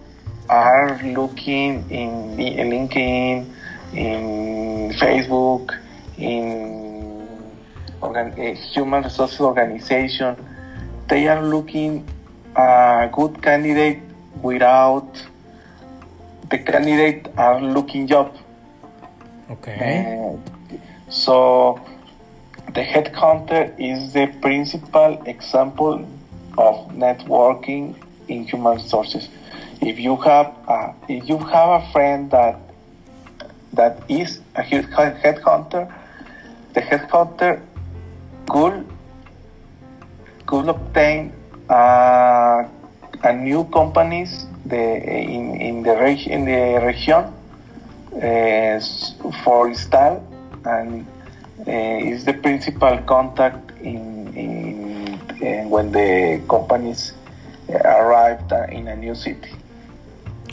are 0.49 0.99
looking 1.03 1.89
in 1.89 2.37
LinkedIn, 2.37 3.45
in 3.93 4.91
Facebook, 4.95 5.75
in 6.17 7.27
organ- 8.01 8.33
eh, 8.37 8.53
human 8.53 9.03
resources 9.03 9.39
organization. 9.39 10.35
They 11.07 11.27
are 11.27 11.43
looking 11.43 12.07
a 12.55 13.09
good 13.11 13.41
candidate 13.41 13.99
without 14.41 15.07
the 16.49 16.57
candidate 16.57 17.27
are 17.37 17.61
looking 17.61 18.07
job. 18.07 18.35
Okay. 19.51 19.77
Uh, 19.79 20.77
so 21.09 21.79
the 22.73 22.81
headhunter 22.81 23.73
is 23.79 24.13
the 24.13 24.27
principal 24.41 25.21
example 25.25 26.05
of 26.57 26.89
networking 26.89 27.95
in 28.27 28.45
human 28.45 28.77
resources. 28.77 29.29
If 29.81 29.99
you 29.99 30.15
have 30.17 30.47
a, 30.67 30.93
if 31.07 31.29
you 31.29 31.37
have 31.37 31.81
a 31.81 31.91
friend 31.91 32.31
that 32.31 32.59
that 33.73 34.01
is 34.09 34.39
a 34.55 34.63
headhunter, 34.63 35.93
the 36.73 36.81
headhunter 36.81 37.61
could 38.49 38.85
could 40.45 40.67
obtain 40.69 41.31
uh, 41.69 42.67
a 43.23 43.33
new 43.33 43.65
companies 43.65 44.45
the 44.65 44.83
in 45.35 45.61
in 45.61 45.83
the 45.83 45.95
region 45.97 46.31
in 46.31 46.45
the 46.45 46.85
region 46.85 47.23
uh, 48.15 48.79
for 49.43 49.67
install 49.67 50.23
and 50.65 51.05
uh, 51.67 52.11
is 52.11 52.25
the 52.25 52.33
principal 52.33 52.97
contact 52.99 53.71
in 53.81 54.16
in 55.41 55.69
when 55.69 55.91
the 55.91 56.41
companies 56.49 57.13
arrived 57.69 58.51
in 58.71 58.87
a 58.87 58.95
new 58.95 59.15
city. 59.15 59.49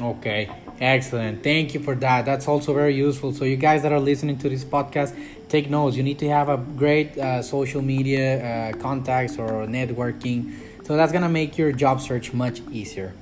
Okay, 0.00 0.50
excellent. 0.80 1.42
Thank 1.44 1.74
you 1.74 1.80
for 1.80 1.94
that. 1.96 2.24
That's 2.24 2.48
also 2.48 2.74
very 2.74 2.94
useful. 2.94 3.32
So, 3.32 3.44
you 3.44 3.56
guys 3.56 3.82
that 3.82 3.92
are 3.92 4.00
listening 4.00 4.38
to 4.38 4.48
this 4.48 4.64
podcast, 4.64 5.14
take 5.48 5.70
notes. 5.70 5.96
You 5.96 6.02
need 6.02 6.18
to 6.18 6.28
have 6.28 6.48
a 6.48 6.56
great 6.56 7.16
uh, 7.16 7.42
social 7.42 7.80
media 7.80 8.70
uh, 8.72 8.76
contacts 8.78 9.38
or 9.38 9.66
networking. 9.66 10.52
So, 10.84 10.96
that's 10.96 11.12
gonna 11.12 11.28
make 11.28 11.56
your 11.56 11.70
job 11.70 12.00
search 12.00 12.32
much 12.32 12.60
easier. 12.72 13.14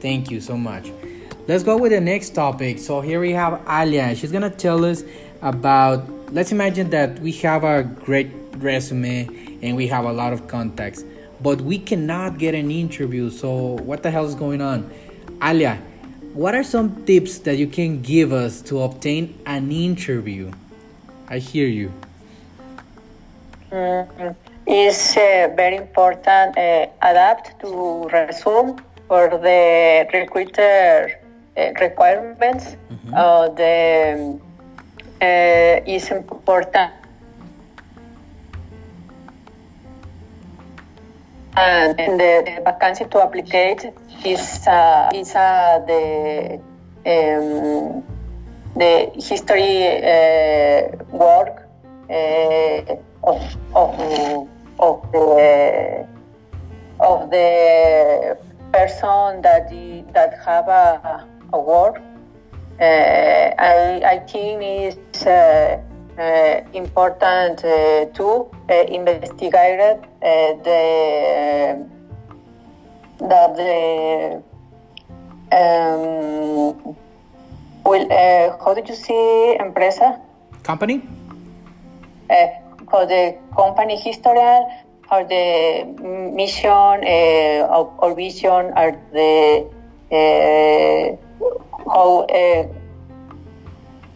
Thank 0.00 0.30
you 0.30 0.40
so 0.40 0.56
much. 0.56 0.90
Let's 1.46 1.62
go 1.62 1.76
with 1.76 1.92
the 1.92 2.00
next 2.00 2.30
topic. 2.30 2.78
So, 2.78 3.02
here 3.02 3.20
we 3.20 3.32
have 3.32 3.60
Alia. 3.68 4.14
She's 4.14 4.32
gonna 4.32 4.50
tell 4.50 4.84
us 4.84 5.04
about. 5.42 6.08
Let's 6.32 6.52
imagine 6.52 6.88
that 6.90 7.18
we 7.20 7.32
have 7.32 7.64
a 7.64 7.82
great 7.82 8.30
resume 8.56 9.43
and 9.64 9.76
we 9.76 9.88
have 9.88 10.04
a 10.04 10.12
lot 10.12 10.32
of 10.32 10.46
contacts 10.46 11.02
but 11.44 11.60
we 11.60 11.78
cannot 11.78 12.38
get 12.38 12.54
an 12.54 12.70
interview. 12.70 13.30
So 13.30 13.76
what 13.88 14.02
the 14.02 14.10
hell 14.10 14.24
is 14.24 14.34
going 14.34 14.62
on? 14.62 14.90
Alia, 15.42 15.78
what 16.32 16.54
are 16.54 16.64
some 16.64 17.04
tips 17.04 17.38
that 17.40 17.56
you 17.56 17.66
can 17.66 18.00
give 18.00 18.32
us 18.32 18.62
to 18.62 18.80
obtain 18.80 19.38
an 19.44 19.70
interview? 19.70 20.50
I 21.28 21.38
hear 21.38 21.68
you. 21.68 21.92
Mm, 23.70 24.34
it's 24.66 25.16
uh, 25.16 25.52
very 25.54 25.76
important 25.76 26.56
uh, 26.56 26.86
adapt 27.02 27.60
to 27.60 28.08
resume 28.08 28.80
for 29.08 29.28
the 29.28 30.08
recruiter 30.14 31.20
uh, 31.56 31.72
requirements. 31.80 32.76
Mm-hmm. 32.90 33.14
Uh, 33.14 33.48
the 33.50 34.40
uh, 35.20 35.92
is 35.94 36.10
important 36.10 37.03
and 41.56 42.20
the, 42.20 42.42
the 42.46 42.62
vacancy 42.64 43.04
to 43.04 43.18
apply 43.22 43.76
is 44.24 44.66
uh, 44.66 45.10
is 45.14 45.34
uh, 45.34 45.80
the 45.86 46.60
um, 47.06 48.02
the 48.76 49.10
history 49.14 49.86
uh, 50.02 50.90
work 51.12 51.68
uh, 52.10 52.96
of 53.22 53.40
of 53.74 54.48
of 54.80 55.12
the 55.12 56.06
of 57.00 57.30
the 57.30 58.38
person 58.72 59.42
that 59.42 59.70
that 60.12 60.38
have 60.44 60.68
a, 60.68 61.26
a 61.52 61.60
work. 61.60 62.02
Uh, 62.80 63.54
I 63.58 64.02
I 64.04 64.18
think 64.26 64.62
is 64.62 65.26
uh, 65.26 65.30
uh, 65.30 65.93
important 66.72 67.64
uh, 67.64 68.06
to 68.14 68.46
uh, 68.70 68.74
investigate 68.88 70.00
the 70.20 71.86
that 73.20 73.56
the 73.56 74.42
um, 75.52 76.96
well, 77.84 78.56
how 78.64 78.74
did 78.74 78.88
you 78.88 78.94
see 78.94 79.56
empresa? 79.60 80.20
Company? 80.62 81.02
For 82.90 83.06
the 83.06 83.36
company 83.56 83.96
history, 83.96 84.62
or 85.10 85.24
the 85.24 85.84
mission 86.34 86.70
uh, 86.70 87.76
or, 87.76 87.92
or, 87.98 88.14
vision 88.14 88.72
or 88.76 88.98
the 89.12 89.68
uh, 90.10 91.16
how 91.90 92.26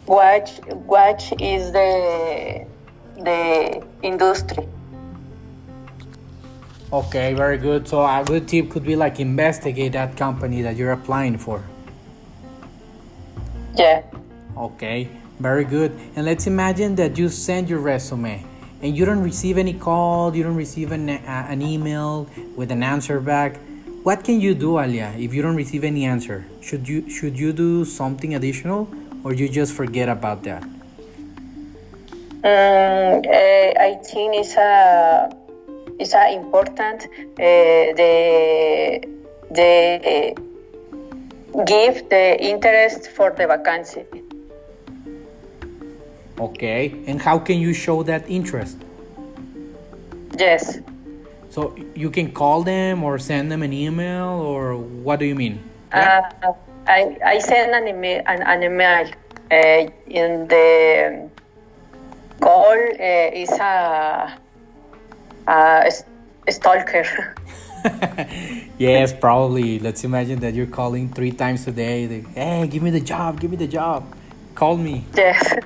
what 0.08 0.48
what 0.88 1.20
is 1.38 1.70
the 1.72 2.66
the 3.20 3.84
industry. 4.02 4.66
Okay 6.92 7.34
very 7.34 7.58
good. 7.58 7.86
So 7.86 8.00
a 8.00 8.24
good 8.24 8.48
tip 8.48 8.70
could 8.70 8.84
be 8.84 8.96
like 8.96 9.20
investigate 9.20 9.92
that 9.92 10.16
company 10.16 10.62
that 10.62 10.76
you're 10.76 10.92
applying 10.92 11.36
for. 11.36 11.62
Yeah. 13.76 14.02
Okay 14.56 15.10
very 15.38 15.64
good. 15.64 15.92
And 16.16 16.24
let's 16.24 16.46
imagine 16.46 16.96
that 16.96 17.18
you 17.18 17.28
send 17.28 17.68
your 17.68 17.80
resume 17.80 18.44
and 18.80 18.96
you 18.96 19.04
don't 19.04 19.22
receive 19.22 19.58
any 19.58 19.74
call 19.74 20.34
you 20.34 20.42
don't 20.42 20.56
receive 20.56 20.92
an, 20.92 21.10
uh, 21.10 21.46
an 21.50 21.60
email 21.60 22.26
with 22.56 22.72
an 22.72 22.82
answer 22.82 23.20
back. 23.20 23.60
What 24.04 24.24
can 24.24 24.40
you 24.40 24.54
do 24.54 24.78
alia 24.78 25.12
if 25.18 25.34
you 25.34 25.42
don't 25.42 25.56
receive 25.56 25.84
any 25.84 26.06
answer? 26.06 26.46
Should 26.62 26.88
you 26.88 27.10
should 27.10 27.38
you 27.38 27.52
do 27.52 27.84
something 27.84 28.34
additional 28.34 28.88
or 29.28 29.34
you 29.34 29.46
just 29.46 29.74
forget 29.74 30.08
about 30.08 30.42
that? 30.44 30.62
Um, 32.48 33.20
uh, 33.28 33.88
I 33.88 34.00
think 34.02 34.36
it's 34.40 34.56
a 34.56 35.28
it's 35.98 36.14
a 36.14 36.32
important 36.32 37.02
uh, 37.04 37.92
the 38.00 39.04
the 39.50 39.72
uh, 40.14 41.64
give 41.64 42.08
the 42.08 42.42
interest 42.42 43.10
for 43.10 43.28
the 43.36 43.46
vacancy. 43.46 44.04
Okay, 46.40 46.94
and 47.06 47.20
how 47.20 47.38
can 47.38 47.58
you 47.60 47.74
show 47.74 48.02
that 48.04 48.24
interest? 48.30 48.78
Yes. 50.38 50.80
So 51.50 51.74
you 51.94 52.10
can 52.10 52.32
call 52.32 52.62
them 52.62 53.04
or 53.04 53.18
send 53.18 53.52
them 53.52 53.62
an 53.62 53.74
email, 53.74 54.40
or 54.40 54.76
what 54.76 55.18
do 55.18 55.26
you 55.26 55.34
mean? 55.34 55.60
Uh, 55.92 56.22
I, 56.88 57.18
I 57.24 57.38
send 57.38 57.74
an 57.74 57.86
email, 57.86 58.22
an, 58.26 58.42
an 58.42 58.62
email 58.62 59.06
uh, 59.52 59.90
in 60.06 60.48
the 60.48 61.30
call 62.40 62.72
uh, 62.72 63.30
is 63.34 63.50
a, 63.50 64.38
a, 65.46 65.92
a 66.46 66.52
stalker. 66.52 67.34
yes, 68.78 69.12
probably. 69.12 69.78
Let's 69.78 70.02
imagine 70.04 70.40
that 70.40 70.54
you're 70.54 70.66
calling 70.66 71.10
three 71.12 71.32
times 71.32 71.66
a 71.68 71.72
day. 71.72 72.08
Like, 72.08 72.34
hey, 72.34 72.66
give 72.66 72.82
me 72.82 72.90
the 72.90 73.00
job, 73.00 73.38
give 73.38 73.50
me 73.50 73.58
the 73.58 73.68
job. 73.68 74.16
Call 74.54 74.76
me. 74.76 75.04
Yes. 75.14 75.54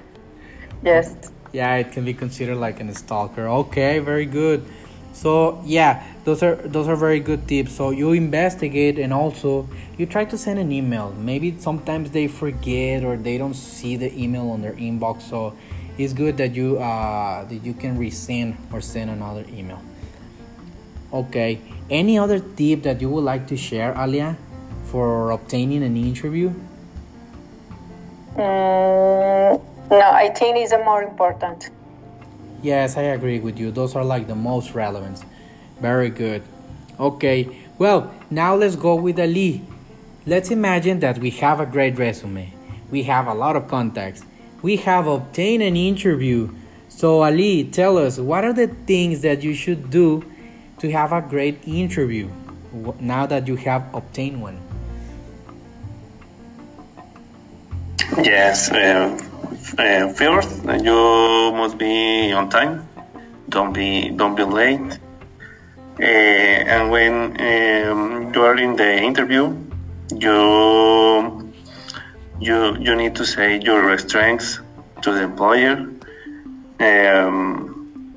Yes. 0.85 1.15
Yeah, 1.53 1.77
it 1.77 1.93
can 1.93 2.05
be 2.05 2.13
considered 2.13 2.57
like 2.57 2.81
an 2.81 2.93
stalker. 2.93 3.47
Okay, 3.47 4.01
very 4.01 4.27
good. 4.27 4.67
So 5.13 5.63
yeah, 5.65 6.05
those 6.25 6.43
are 6.43 6.55
those 6.55 6.89
are 6.89 6.97
very 6.97 7.21
good 7.21 7.49
tips. 7.49 7.73
So 7.73 7.91
you 7.91 8.13
investigate 8.13 8.99
and 8.99 9.13
also 9.13 9.69
you 9.99 10.07
try 10.07 10.25
to 10.25 10.39
send 10.39 10.59
an 10.59 10.71
email. 10.71 11.13
Maybe 11.19 11.59
sometimes 11.59 12.11
they 12.11 12.29
forget 12.29 13.05
or 13.05 13.17
they 13.17 13.39
don't 13.39 13.55
see 13.55 13.97
the 13.97 14.13
email 14.17 14.51
on 14.51 14.63
their 14.63 14.75
inbox. 14.75 15.23
So 15.23 15.55
it's 15.99 16.13
good 16.13 16.37
that 16.37 16.55
you 16.55 16.79
uh, 16.79 17.45
that 17.45 17.65
you 17.65 17.75
can 17.75 17.99
resend 17.99 18.57
or 18.73 18.81
send 18.81 19.11
another 19.11 19.45
email. 19.53 19.83
Okay. 21.13 21.61
Any 21.91 22.19
other 22.19 22.39
tip 22.39 22.85
that 22.85 23.01
you 23.01 23.11
would 23.11 23.25
like 23.25 23.47
to 23.49 23.57
share, 23.57 23.95
Alia, 23.99 24.39
for 24.85 25.31
obtaining 25.33 25.83
an 25.83 25.97
interview? 25.97 26.55
Mm, 28.35 29.61
no, 29.91 30.01
I 30.01 30.31
think 30.31 30.57
it's 30.57 30.73
more 30.73 31.03
important. 31.03 31.69
Yes, 32.63 32.97
I 32.97 33.03
agree 33.13 33.41
with 33.41 33.59
you. 33.59 33.73
Those 33.73 33.95
are 33.95 34.05
like 34.05 34.27
the 34.27 34.37
most 34.37 34.75
relevant. 34.75 35.23
Very 35.83 36.11
good. 36.11 36.45
Okay, 37.01 37.49
well, 37.77 38.15
now 38.31 38.55
let's 38.55 38.77
go 38.77 38.95
with 38.95 39.19
Ali. 39.19 39.63
Let's 40.25 40.53
imagine 40.53 41.01
that 41.01 41.19
we 41.19 41.31
have 41.43 41.59
a 41.59 41.67
great 41.67 41.99
resume. 41.99 42.55
We 42.93 43.03
have 43.03 43.27
a 43.27 43.35
lot 43.35 43.57
of 43.57 43.67
contacts. 43.67 44.25
We 44.63 44.77
have 44.77 45.09
obtained 45.09 45.65
an 45.65 45.77
interview. 45.77 46.55
So, 46.89 47.25
Ali, 47.25 47.65
tell 47.65 47.99
us 47.99 48.21
what 48.21 48.45
are 48.45 48.53
the 48.53 48.69
things 48.69 49.23
that 49.23 49.43
you 49.43 49.55
should 49.55 49.91
do 49.91 50.25
to 50.79 50.93
have 50.93 51.11
a 51.13 51.21
great 51.21 51.59
interview 51.67 52.31
now 53.01 53.27
that 53.27 53.49
you 53.49 53.57
have 53.57 53.93
obtained 53.93 54.41
one? 54.41 54.61
Yes. 58.23 58.71
Uh, 58.71 59.19
uh, 59.79 60.13
first, 60.13 60.63
you 60.63 61.53
must 61.59 61.77
be 61.77 62.31
on 62.33 62.51
time. 62.51 62.87
Don't 63.49 63.73
be 63.73 64.11
don't 64.11 64.37
be 64.37 64.45
late. 64.45 65.02
Uh, 66.01 66.05
and 66.05 66.91
when 66.91 67.15
um, 67.41 68.33
you 68.35 68.43
are 68.43 68.57
in 68.57 68.77
the 68.77 68.97
interview, 68.97 69.55
you 70.11 71.53
you 72.41 72.77
you 72.81 72.97
need 72.97 73.15
to 73.17 73.27
say 73.27 73.61
your 73.61 73.99
strengths 73.99 74.59
to 75.03 75.13
the 75.13 75.23
employer. 75.23 75.89
Um, 76.81 78.17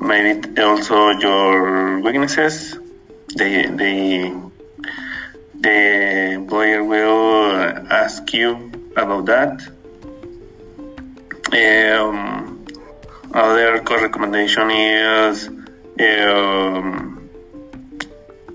maybe 0.00 0.60
also 0.62 1.10
your 1.18 2.00
weaknesses. 2.00 2.78
The 3.28 3.66
the 3.80 4.50
the 5.60 5.78
employer 6.34 6.84
will 6.84 7.60
ask 7.90 8.32
you 8.32 8.70
about 8.96 9.26
that. 9.26 9.62
Um, 11.52 12.64
other 13.32 13.82
recommendation 13.82 14.70
is 14.70 15.48
um, 16.00 17.30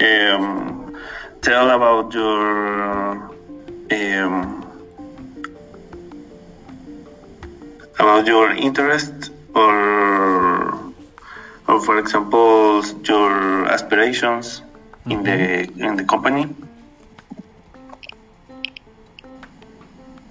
um, 0.02 0.98
tell 1.42 1.70
about 1.72 2.14
your 2.14 3.32
um, 3.92 4.60
about 8.00 8.28
your 8.28 8.52
interest 8.52 9.32
or 9.56 10.92
or 11.68 11.80
for 11.82 11.98
example 12.00 12.84
your 13.04 13.66
aspirations 13.68 14.62
mm-hmm. 15.06 15.12
in 15.12 15.24
the 15.24 15.32
mm-hmm. 15.32 15.84
in 15.84 15.96
the 15.96 16.04
company 16.04 16.48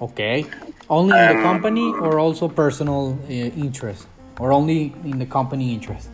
okay 0.00 0.44
only 0.90 1.18
in 1.18 1.36
the 1.36 1.42
company 1.42 1.92
or 1.92 2.18
also 2.18 2.48
personal 2.48 3.18
uh, 3.28 3.32
interest 3.32 4.06
or 4.38 4.52
only 4.52 4.92
in 5.04 5.18
the 5.18 5.26
company 5.26 5.72
interest 5.72 6.10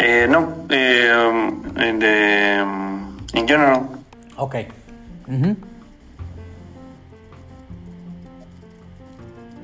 uh, 0.00 0.26
no, 0.26 0.40
um, 0.70 1.76
in 1.76 1.98
the 1.98 2.60
um, 2.62 3.26
in 3.34 3.46
general. 3.46 4.04
Okay. 4.38 4.68
Mm-hmm. 5.28 5.52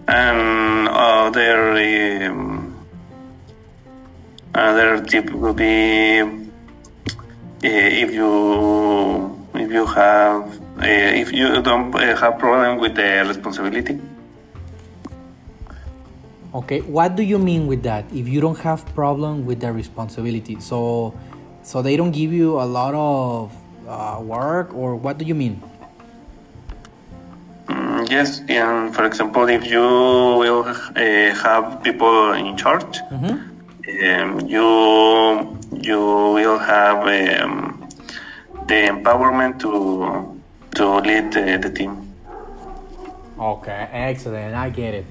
And 0.08 0.88
other 0.88 2.28
um, 2.28 2.76
other 4.54 5.04
tip 5.04 5.30
would 5.32 5.56
be 5.56 6.20
uh, 6.20 6.44
if 7.62 8.12
you 8.12 9.48
if 9.54 9.72
you 9.72 9.86
have 9.86 10.60
uh, 10.78 10.84
if 10.84 11.32
you 11.32 11.62
don't 11.62 11.94
uh, 11.94 12.16
have 12.16 12.38
problem 12.38 12.78
with 12.78 12.94
the 12.94 13.24
responsibility. 13.26 13.98
Okay, 16.56 16.80
what 16.80 17.16
do 17.16 17.22
you 17.22 17.38
mean 17.38 17.66
with 17.66 17.82
that? 17.82 18.04
If 18.14 18.28
you 18.28 18.40
don't 18.40 18.58
have 18.60 18.80
problem 18.94 19.44
with 19.44 19.60
the 19.60 19.72
responsibility, 19.72 20.56
so 20.60 21.12
so 21.62 21.82
they 21.82 21.96
don't 21.96 22.12
give 22.12 22.32
you 22.32 22.56
a 22.60 22.64
lot 22.64 22.94
of 22.94 23.52
uh, 23.86 24.20
work, 24.22 24.72
or 24.72 24.96
what 24.96 25.18
do 25.18 25.24
you 25.26 25.34
mean? 25.34 25.60
Mm, 27.68 28.08
yes, 28.08 28.40
and 28.48 28.94
for 28.94 29.04
example, 29.04 29.48
if 29.48 29.66
you 29.66 29.82
will 29.82 30.64
uh, 30.64 31.34
have 31.44 31.82
people 31.84 32.32
in 32.32 32.56
charge, 32.56 33.00
Mm-hmm. 33.12 33.36
um, 34.06 34.40
you 34.48 34.66
you 35.76 36.00
will 36.32 36.58
have 36.58 37.04
um, 37.04 37.84
the 38.70 38.88
empowerment 38.88 39.60
to 39.60 39.72
to 40.76 40.84
lead 41.04 41.32
the, 41.36 41.58
the 41.60 41.68
team. 41.68 42.00
Okay, 43.38 43.88
excellent. 43.92 44.54
I 44.54 44.70
get 44.70 44.94
it. 44.94 45.06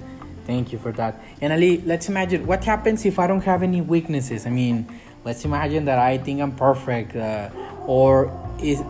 Thank 0.45 0.71
you 0.71 0.77
for 0.77 0.91
that. 0.93 1.19
And 1.41 1.51
Ali, 1.51 1.81
let's 1.81 2.08
imagine 2.08 2.45
what 2.45 2.63
happens 2.63 3.05
if 3.05 3.17
I 3.17 3.27
don't 3.27 3.43
have 3.43 3.63
any 3.63 3.81
weaknesses. 3.81 4.45
I 4.45 4.51
mean, 4.51 4.88
let's 5.23 5.43
imagine 5.43 5.86
that 5.86 5.97
I 5.97 6.17
think 6.17 6.41
I'm 6.41 6.55
perfect, 6.55 7.15
uh, 7.15 7.49
or 7.86 8.31
is 8.62 8.84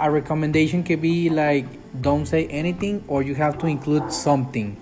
a 0.00 0.10
recommendation 0.10 0.82
could 0.82 1.00
be 1.02 1.30
like 1.30 1.66
don't 2.00 2.26
say 2.26 2.46
anything, 2.48 3.04
or 3.06 3.22
you 3.22 3.34
have 3.34 3.58
to 3.58 3.66
include 3.66 4.12
something. 4.12 4.76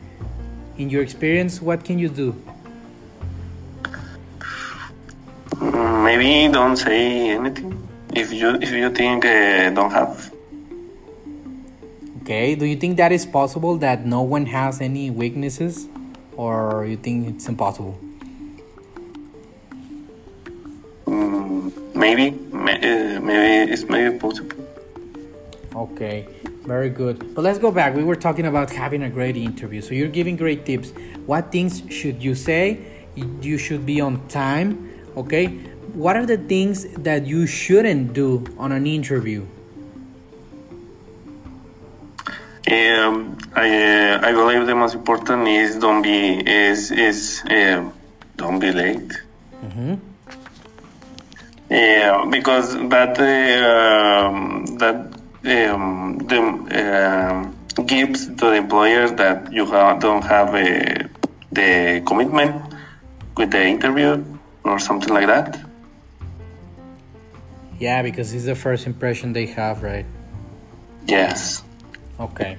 In 0.79 0.89
your 0.89 1.03
experience, 1.03 1.61
what 1.61 1.85
can 1.85 1.99
you 1.99 2.09
do? 2.09 2.35
Maybe 5.61 6.51
don't 6.53 6.77
say 6.77 7.31
anything 7.31 7.89
if 8.15 8.33
you 8.33 8.55
if 8.57 8.71
you 8.71 8.91
think 8.91 9.25
uh, 9.25 9.71
don't 9.71 9.91
have. 9.91 10.33
Okay, 12.23 12.55
do 12.55 12.65
you 12.65 12.77
think 12.77 12.97
that 12.97 13.11
is 13.11 13.27
possible 13.27 13.77
that 13.79 14.07
no 14.07 14.23
one 14.23 14.47
has 14.47 14.81
any 14.81 15.11
weaknesses, 15.11 15.89
or 16.37 16.87
you 16.87 16.97
think 16.97 17.29
it's 17.29 17.49
impossible? 17.49 17.99
Mm, 21.07 21.95
maybe 21.95 22.29
uh, 22.53 23.21
maybe 23.21 23.73
it's 23.73 23.85
maybe 23.85 24.19
possible. 24.19 24.57
Okay, 25.75 26.27
very 26.67 26.91
good. 26.91 27.35
But 27.35 27.43
let's 27.43 27.59
go 27.59 27.71
back. 27.71 27.95
We 27.95 28.05
were 28.05 28.17
talking 28.17 28.47
about 28.47 28.71
having 28.71 29.03
a 29.03 29.11
great 29.11 29.37
interview. 29.37 29.81
So 29.81 29.95
you're 29.95 30.09
giving 30.09 30.37
great 30.37 30.67
tips. 30.67 30.93
What 31.27 31.51
things 31.53 31.83
should 31.91 32.23
you 32.23 32.35
say? 32.35 32.85
You 33.15 33.59
should 33.59 33.85
be 33.87 34.01
on 34.01 34.27
time. 34.29 34.91
Okay. 35.17 35.47
What 35.93 36.17
are 36.17 36.25
the 36.25 36.39
things 36.39 36.87
that 37.05 37.27
you 37.27 37.47
shouldn't 37.47 38.15
do 38.15 38.45
on 38.57 38.73
an 38.73 38.87
interview? 38.87 39.47
Um, 42.73 43.37
I 43.55 43.69
uh, 43.69 44.29
I 44.29 44.33
believe 44.33 44.67
the 44.67 44.75
most 44.75 44.95
important 44.95 45.47
is 45.47 45.77
don't 45.77 46.03
be 46.03 46.19
is 46.41 46.91
is 46.91 47.43
uh, 47.45 47.91
don't 48.37 48.59
be 48.61 48.73
late. 48.73 49.13
Mm-hmm. 49.65 49.95
Yeah, 51.69 52.25
because 52.31 52.75
that 52.89 53.19
uh, 53.19 54.27
um, 54.27 54.67
that 54.79 54.97
um, 55.45 56.19
the, 56.31 57.83
gives 57.85 58.27
to 58.27 58.35
the 58.35 58.55
employer 58.55 59.09
that 59.09 59.53
you 59.53 59.67
ha- 59.67 59.99
don't 59.99 60.25
have 60.25 60.49
uh, 60.55 61.09
the 61.51 62.03
commitment 62.07 62.75
with 63.37 63.51
the 63.51 63.65
interview 63.65 64.25
or 64.65 64.79
something 64.79 65.13
like 65.13 65.27
that. 65.27 65.61
Yeah, 67.79 68.03
because 68.03 68.33
it's 68.33 68.45
the 68.45 68.55
first 68.55 68.87
impression 68.87 69.33
they 69.33 69.47
have, 69.47 69.83
right? 69.83 70.07
Yes. 71.07 71.63
Okay, 72.21 72.57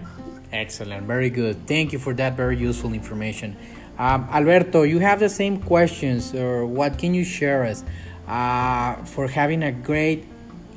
excellent, 0.52 1.08
very 1.08 1.30
good. 1.30 1.68
Thank 1.68 1.94
you 1.94 2.00
for 2.00 2.14
that 2.16 2.36
very 2.36 2.58
useful 2.58 2.94
information. 2.94 3.56
Um, 3.98 4.28
Alberto, 4.32 4.84
you 4.84 5.00
have 5.00 5.20
the 5.20 5.30
same 5.30 5.62
questions, 5.62 6.34
or 6.34 6.66
what 6.66 6.98
can 6.98 7.14
you 7.14 7.24
share 7.24 7.64
us 7.64 7.84
uh, 8.28 8.96
for 9.06 9.28
having 9.28 9.64
a 9.64 9.72
great 9.72 10.26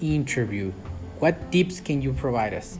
interview? 0.02 0.72
What 1.18 1.50
tips 1.50 1.80
can 1.80 2.02
you 2.02 2.12
provide 2.12 2.52
us? 2.52 2.78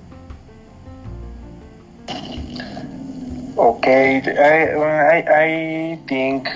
Okay, 3.57 4.21
I 4.21 4.77
I, 4.77 5.19
I 5.33 5.99
think 6.07 6.49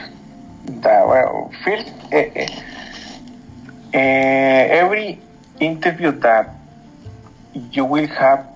that 0.84 1.08
well, 1.08 1.50
first 1.64 1.88
uh, 2.12 2.16
uh, 3.94 3.96
every 3.96 5.18
interview 5.58 6.12
that 6.20 6.54
you 7.72 7.86
will 7.86 8.06
have, 8.06 8.46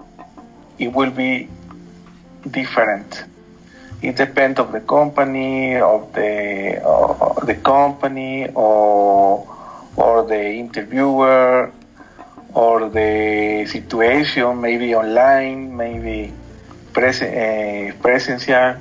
it 0.79 0.93
will 0.93 1.11
be 1.11 1.49
different. 2.51 3.25
It 4.03 4.17
depends 4.17 4.61
of 4.61 4.73
the 4.73 4.81
company, 4.81 5.77
of 5.77 6.13
the 6.13 6.81
uh, 6.85 7.45
the 7.45 7.55
company, 7.55 8.49
or 8.55 9.49
or 9.97 10.27
the 10.27 10.45
interviewer, 10.45 11.73
or 12.53 12.89
the 12.91 13.65
situation. 13.67 14.61
Maybe 14.61 14.95
online, 14.95 15.75
maybe 15.77 16.33
presen- 16.93 17.95
uh. 17.97 18.79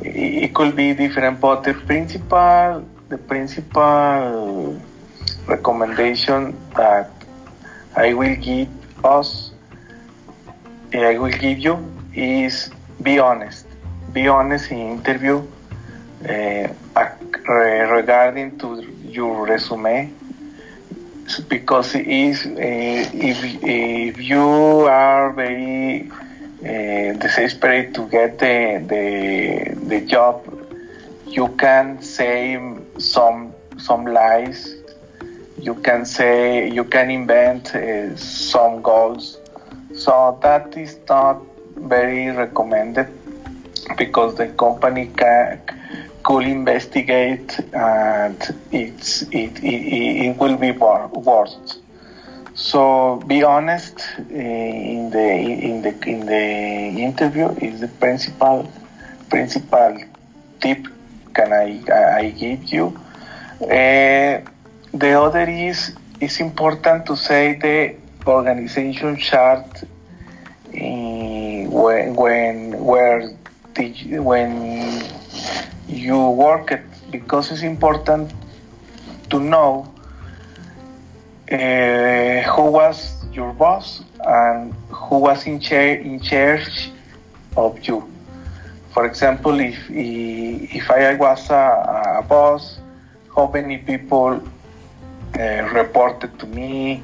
It, 0.00 0.44
it 0.44 0.54
could 0.54 0.74
be 0.74 0.94
different, 0.94 1.40
but 1.40 1.64
the 1.64 1.74
principal 1.74 2.84
the 3.08 3.18
principal 3.18 4.80
recommendation 5.46 6.56
that 6.76 7.10
I 7.94 8.14
will 8.14 8.36
give 8.36 8.68
us, 9.04 9.41
I 10.94 11.18
will 11.18 11.32
give 11.32 11.58
you 11.58 11.78
is 12.14 12.70
be 13.02 13.18
honest. 13.18 13.66
Be 14.12 14.28
honest 14.28 14.70
in 14.70 14.98
interview 14.98 15.42
uh, 16.28 16.68
regarding 17.48 18.58
to 18.58 18.82
your 19.04 19.46
resume 19.46 20.12
because 21.48 21.94
is 21.94 22.44
uh, 22.44 22.50
if 22.58 23.38
if 23.62 24.20
you 24.20 24.40
are 24.40 25.32
very 25.32 26.10
uh, 26.10 27.12
desperate 27.18 27.94
to 27.94 28.06
get 28.08 28.38
the, 28.38 28.84
the 28.86 29.86
the 29.86 30.00
job, 30.06 30.44
you 31.26 31.48
can 31.56 32.02
say 32.02 32.60
some 32.98 33.52
some 33.78 34.06
lies. 34.06 34.76
You 35.58 35.74
can 35.76 36.04
say 36.04 36.68
you 36.68 36.84
can 36.84 37.10
invent 37.10 37.74
uh, 37.74 38.16
some 38.16 38.82
goals. 38.82 39.38
So 40.04 40.36
that 40.42 40.76
is 40.76 40.98
not 41.08 41.40
very 41.76 42.28
recommended 42.30 43.06
because 43.96 44.34
the 44.34 44.48
company 44.48 45.06
can 45.16 45.60
could 46.24 46.42
investigate 46.42 47.50
and 47.72 48.36
it's 48.72 49.22
it 49.30 49.62
it, 49.62 49.82
it 50.26 50.36
will 50.38 50.56
be 50.56 50.72
worse. 50.72 51.56
So 52.54 53.22
be 53.28 53.44
honest 53.44 53.96
uh, 54.18 54.24
in 54.94 55.10
the 55.10 55.28
in 55.68 55.82
the 55.82 55.92
in 56.14 56.26
the 56.26 56.44
interview 57.08 57.48
is 57.68 57.78
the 57.78 57.92
principal 58.02 58.68
principal 59.30 59.98
tip 60.60 60.88
can 61.32 61.52
I 61.52 61.68
I 62.22 62.30
give 62.30 62.64
you. 62.74 62.86
Uh, 63.62 64.42
the 65.02 65.12
other 65.24 65.48
is 65.48 65.92
it's 66.20 66.40
important 66.40 67.06
to 67.06 67.16
say 67.16 67.54
the 67.54 68.02
organization 68.26 69.16
chart 69.16 69.66
when 70.72 72.14
when 72.14 72.84
where 72.84 73.28
when 74.20 75.02
you 75.88 76.30
work 76.30 76.72
it 76.72 76.84
because 77.10 77.50
it's 77.50 77.62
important 77.62 78.32
to 79.30 79.40
know 79.40 79.92
uh, 81.50 82.42
who 82.42 82.70
was 82.70 83.24
your 83.32 83.52
boss 83.52 84.02
and 84.24 84.72
who 84.88 85.18
was 85.18 85.46
in, 85.46 85.60
chair, 85.60 85.96
in 85.96 86.20
charge 86.20 86.90
of 87.56 87.78
you. 87.86 88.10
For 88.92 89.06
example, 89.06 89.58
if 89.60 89.78
if 89.90 90.90
I 90.90 91.14
was 91.14 91.50
a, 91.50 92.18
a 92.20 92.22
boss, 92.22 92.78
how 93.34 93.50
many 93.52 93.78
people 93.78 94.42
uh, 95.38 95.62
reported 95.72 96.38
to 96.38 96.46
me, 96.46 97.02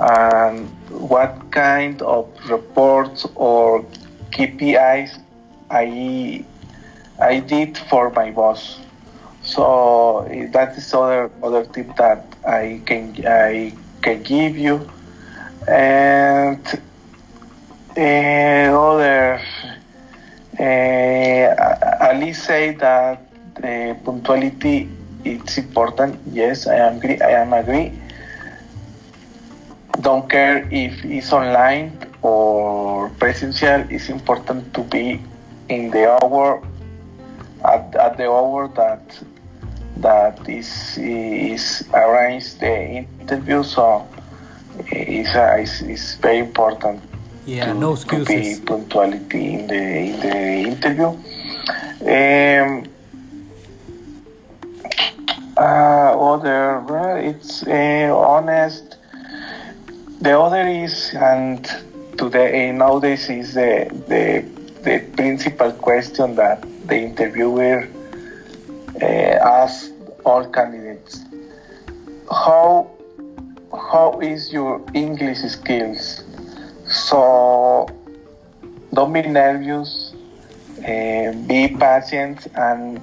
and 0.00 0.68
what 0.90 1.50
kind 1.50 2.00
of 2.02 2.28
reports 2.48 3.26
or 3.34 3.84
KPIs 4.32 5.18
I 5.70 6.44
I 7.20 7.40
did 7.40 7.78
for 7.78 8.10
my 8.10 8.30
boss. 8.30 8.80
So 9.42 10.26
that 10.52 10.76
is 10.76 10.92
other 10.94 11.30
other 11.42 11.64
tip 11.66 11.94
that 11.96 12.24
I 12.46 12.80
can 12.86 13.14
I 13.26 13.72
can 14.02 14.22
give 14.22 14.56
you, 14.56 14.88
and 15.68 16.60
uh, 17.96 18.00
other. 18.00 19.40
Uh, 20.58 22.06
Ali 22.08 22.32
say 22.32 22.72
that 22.74 23.20
the 23.56 23.96
punctuality 24.04 24.88
it's 25.24 25.58
important. 25.58 26.18
Yes, 26.32 26.66
I 26.66 26.76
am 26.76 26.96
agree. 26.98 27.20
I 27.20 27.30
am 27.42 27.52
agree. 27.52 27.92
Don't 30.04 30.28
care 30.28 30.68
if 30.70 31.04
it's 31.04 31.32
online 31.32 31.98
or 32.22 33.08
presential. 33.18 33.80
It's 33.90 34.08
important 34.10 34.72
to 34.74 34.82
be 34.84 35.20
in 35.68 35.90
the 35.90 36.04
hour 36.12 36.62
at, 37.64 37.96
at 37.96 38.16
the 38.18 38.30
hour 38.30 38.68
that 38.76 39.02
that 39.96 40.48
is 40.48 40.98
is 40.98 41.84
arranged 41.94 42.60
the 42.60 43.06
interview. 43.20 43.62
So 43.62 44.06
it's, 44.90 45.34
uh, 45.34 45.56
it's, 45.58 45.80
it's 45.80 46.14
very 46.16 46.38
important. 46.38 47.00
Yeah, 47.46 47.72
to, 47.72 47.74
no 47.74 47.92
excuses. 47.94 48.28
To 48.28 48.60
be 48.60 48.66
punctuality 48.66 49.54
in 49.54 49.66
the 49.66 49.84
in 50.10 50.20
the 50.20 50.36
interview. 50.72 51.10
Um, 52.04 52.84
uh, 55.56 56.10
other, 56.32 56.84
well, 56.88 57.16
it's 57.16 57.62
uh, 57.66 58.12
honest. 58.14 58.96
The 60.24 60.40
other 60.40 60.66
is, 60.66 61.12
and 61.12 61.62
today 62.16 62.72
nowadays 62.72 63.28
is 63.28 63.52
the 63.52 63.92
the 64.08 64.40
the 64.80 65.00
principal 65.14 65.70
question 65.72 66.34
that 66.36 66.64
the 66.86 66.96
interviewer 66.96 67.86
uh, 69.02 69.04
asks 69.04 69.92
all 70.24 70.48
candidates: 70.48 71.20
How 72.32 72.90
how 73.70 74.18
is 74.20 74.50
your 74.50 74.80
English 74.94 75.40
skills? 75.40 76.24
So 76.88 77.86
don't 78.94 79.12
be 79.12 79.28
nervous, 79.28 80.14
uh, 80.78 81.32
be 81.46 81.68
patient, 81.68 82.46
and 82.54 82.98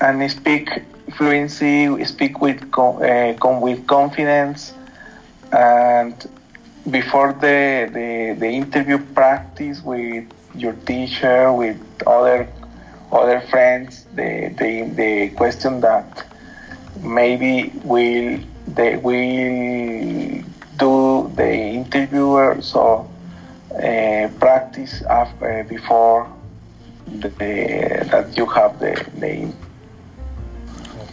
and 0.00 0.30
speak 0.30 0.70
fluency, 1.16 2.04
speak 2.04 2.40
with 2.40 2.62
uh, 2.78 3.34
with 3.60 3.84
confidence, 3.88 4.74
and 5.52 6.28
before 6.90 7.32
the, 7.32 7.90
the 7.92 8.36
the 8.38 8.46
interview, 8.48 8.98
practice 9.14 9.82
with 9.82 10.24
your 10.54 10.72
teacher, 10.72 11.52
with 11.52 11.78
other 12.06 12.48
other 13.12 13.40
friends, 13.50 14.04
the 14.14 14.54
the, 14.58 14.90
the 14.94 15.28
question 15.30 15.80
that 15.80 16.26
maybe 17.02 17.72
will 17.84 18.38
they 18.66 18.96
will 18.96 20.42
do 20.76 21.32
the 21.34 21.52
interviewer 21.52 22.60
so 22.60 23.10
uh, 23.74 24.28
practice 24.38 25.02
after 25.02 25.64
before 25.64 26.30
the, 27.06 27.28
that 28.10 28.36
you 28.36 28.46
have 28.46 28.78
the, 28.78 28.94
name. 29.16 29.54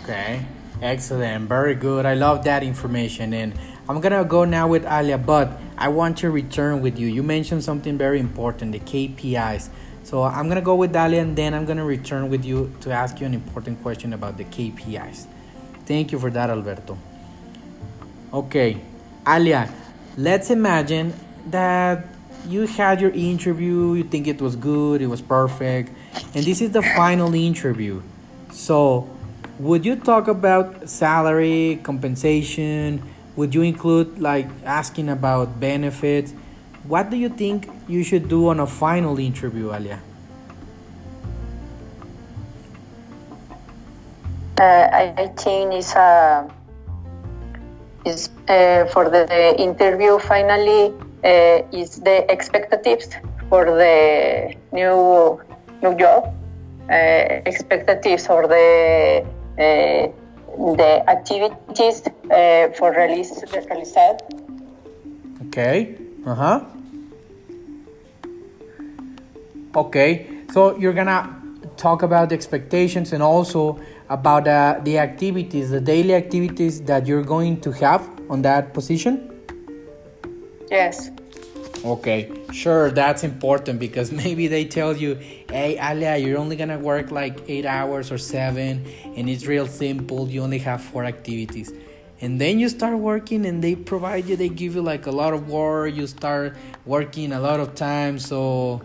okay. 0.03 0.45
Excellent. 0.81 1.47
Very 1.47 1.73
good. 1.75 2.05
I 2.05 2.15
love 2.15 2.43
that 2.43 2.61
information. 2.63 3.33
And 3.33 3.53
i'm 3.87 4.01
gonna 4.01 4.23
go 4.25 4.45
now 4.45 4.67
with 4.67 4.85
alia 4.85 5.17
but 5.17 5.59
i 5.77 5.87
want 5.87 6.17
to 6.17 6.29
return 6.29 6.81
with 6.81 6.97
you. 6.99 7.07
You 7.07 7.23
mentioned 7.23 7.63
something 7.63 7.97
very 7.97 8.19
important 8.19 8.71
the 8.71 8.79
kpis 8.79 9.69
so 10.03 10.23
i'm 10.23 10.47
gonna 10.47 10.61
go 10.61 10.75
with 10.75 10.95
alia 10.95 11.21
and 11.21 11.35
then 11.35 11.53
i'm 11.53 11.65
gonna 11.65 11.85
return 11.85 12.29
with 12.29 12.45
you 12.45 12.73
to 12.81 12.91
ask 12.91 13.19
you 13.19 13.25
an 13.25 13.33
important 13.33 13.81
question 13.81 14.13
about 14.13 14.37
the 14.37 14.45
kpis 14.45 15.27
thank 15.85 16.11
you 16.11 16.19
for 16.19 16.31
that 16.31 16.49
alberto. 16.49 16.97
Okay. 18.33 18.81
Alia 19.27 19.71
let's 20.17 20.49
imagine 20.49 21.13
that 21.47 22.05
you 22.47 22.67
had 22.67 23.01
your 23.01 23.11
interview 23.11 23.93
you 23.93 24.03
think 24.03 24.27
it 24.27 24.41
was 24.41 24.55
good 24.55 25.01
it 25.01 25.07
was 25.07 25.21
perfect 25.21 25.91
and 26.33 26.45
this 26.45 26.61
is 26.61 26.71
the 26.71 26.81
final 26.81 27.33
interview. 27.33 28.01
So 28.51 29.09
would 29.59 29.85
you 29.85 29.95
talk 29.95 30.27
about 30.27 30.89
salary 30.89 31.79
compensation 31.83 33.01
would 33.35 33.53
you 33.53 33.61
include 33.61 34.19
like 34.19 34.47
asking 34.65 35.09
about 35.09 35.59
benefits? 35.59 36.33
What 36.87 37.09
do 37.09 37.17
you 37.17 37.29
think 37.29 37.69
you 37.87 38.03
should 38.03 38.29
do 38.29 38.49
on 38.49 38.59
a 38.59 38.67
final 38.67 39.19
interview 39.19 39.73
alia? 39.73 39.99
Uh, 44.57 44.87
I, 45.17 45.27
think 45.35 45.73
it's 45.73 45.93
a 45.95 46.49
is 48.05 48.29
uh, 48.47 48.85
for 48.85 49.09
the, 49.09 49.25
the, 49.27 49.59
interview 49.59 50.17
finally 50.19 50.93
uh, 51.25 51.67
is 51.73 51.99
the 51.99 52.23
expectations 52.31 53.15
for 53.49 53.65
the 53.65 54.55
new 54.71 55.41
new 55.81 55.95
job. 55.97 56.33
Uh, 56.87 57.41
expectations 57.49 58.29
or 58.29 58.47
the 58.47 59.25
uh, 59.57 60.24
the 60.77 61.09
activities 61.09 62.03
uh, 62.31 62.69
for 62.77 62.91
release 62.91 63.31
realized 63.53 63.97
okay 65.47 65.97
uh-huh 66.25 66.61
okay 69.75 70.27
so 70.51 70.77
you're 70.77 70.93
gonna 70.93 71.35
talk 71.77 72.03
about 72.03 72.29
the 72.29 72.35
expectations 72.35 73.13
and 73.13 73.21
also 73.21 73.79
about 74.09 74.47
uh, 74.47 74.79
the 74.83 74.97
activities, 74.97 75.69
the 75.69 75.81
daily 75.81 76.13
activities 76.13 76.81
that 76.81 77.07
you're 77.07 77.23
going 77.23 77.59
to 77.61 77.71
have 77.71 78.07
on 78.29 78.41
that 78.43 78.73
position? 78.73 79.31
Yes. 80.69 81.11
Okay, 81.85 82.31
sure, 82.51 82.89
that's 82.89 83.23
important 83.23 83.79
because 83.79 84.11
maybe 84.23 84.47
they 84.47 84.65
tell 84.65 84.97
you, 84.97 85.13
hey, 85.51 85.77
Alia, 85.79 86.17
you're 86.17 86.39
only 86.39 86.55
gonna 86.55 86.79
work 86.79 87.11
like 87.11 87.47
eight 87.47 87.63
hours 87.63 88.11
or 88.11 88.17
seven, 88.17 88.83
and 89.15 89.29
it's 89.29 89.45
real 89.45 89.67
simple, 89.67 90.27
you 90.27 90.41
only 90.41 90.57
have 90.57 90.81
four 90.81 91.05
activities. 91.05 91.71
And 92.21 92.41
then 92.41 92.57
you 92.57 92.69
start 92.69 92.97
working, 92.97 93.45
and 93.45 93.63
they 93.63 93.75
provide 93.75 94.25
you, 94.25 94.35
they 94.35 94.49
give 94.49 94.73
you 94.73 94.81
like 94.81 95.05
a 95.05 95.11
lot 95.11 95.35
of 95.35 95.47
work, 95.47 95.93
you 95.93 96.07
start 96.07 96.57
working 96.87 97.31
a 97.31 97.39
lot 97.39 97.59
of 97.59 97.75
time. 97.75 98.17
So, 98.17 98.81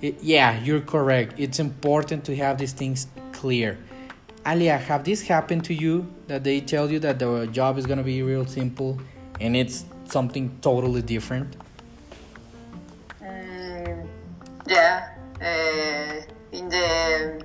it, 0.00 0.22
yeah, 0.22 0.62
you're 0.62 0.82
correct. 0.82 1.34
It's 1.38 1.58
important 1.58 2.24
to 2.26 2.36
have 2.36 2.58
these 2.58 2.72
things 2.72 3.08
clear. 3.32 3.76
Alia, 4.46 4.76
have 4.76 5.02
this 5.02 5.22
happened 5.22 5.64
to 5.64 5.74
you 5.74 6.06
that 6.28 6.44
they 6.44 6.60
tell 6.60 6.92
you 6.92 7.00
that 7.00 7.18
the 7.18 7.48
job 7.48 7.76
is 7.76 7.86
gonna 7.86 8.04
be 8.04 8.22
real 8.22 8.46
simple 8.46 9.00
and 9.40 9.56
it's 9.56 9.84
something 10.04 10.56
totally 10.60 11.02
different? 11.02 11.56
Yeah, 14.66 15.10
uh, 15.40 16.20
in 16.52 16.68
the 16.68 17.44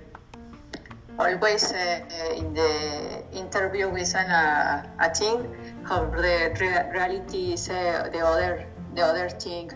always 1.20 1.72
uh, 1.72 2.00
in 2.36 2.54
the 2.54 3.24
interview 3.34 3.90
with 3.90 4.16
an, 4.16 4.32
uh, 4.32 4.84
a 5.00 5.10
team, 5.10 5.48
how 5.84 6.06
the 6.06 6.56
re- 6.60 6.90
reality 6.92 7.54
is 7.54 7.70
uh, 7.70 8.10
the 8.12 8.20
other 8.20 8.66
the 8.96 9.02
other 9.02 9.30
thing, 9.30 9.72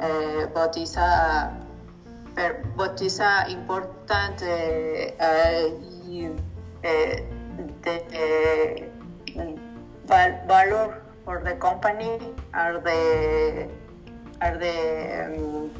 uh, 0.00 0.46
but 0.54 0.76
it's 0.76 0.96
a 0.96 1.52
but 2.76 3.00
it's 3.02 3.20
a 3.20 3.46
important 3.48 4.38
the 4.38 5.14
value 10.46 10.92
for 11.24 11.42
the 11.42 11.54
company 11.54 12.18
are 12.52 12.78
the 12.80 13.68
are 14.40 14.58
the 14.58 14.76
um, 15.26 15.70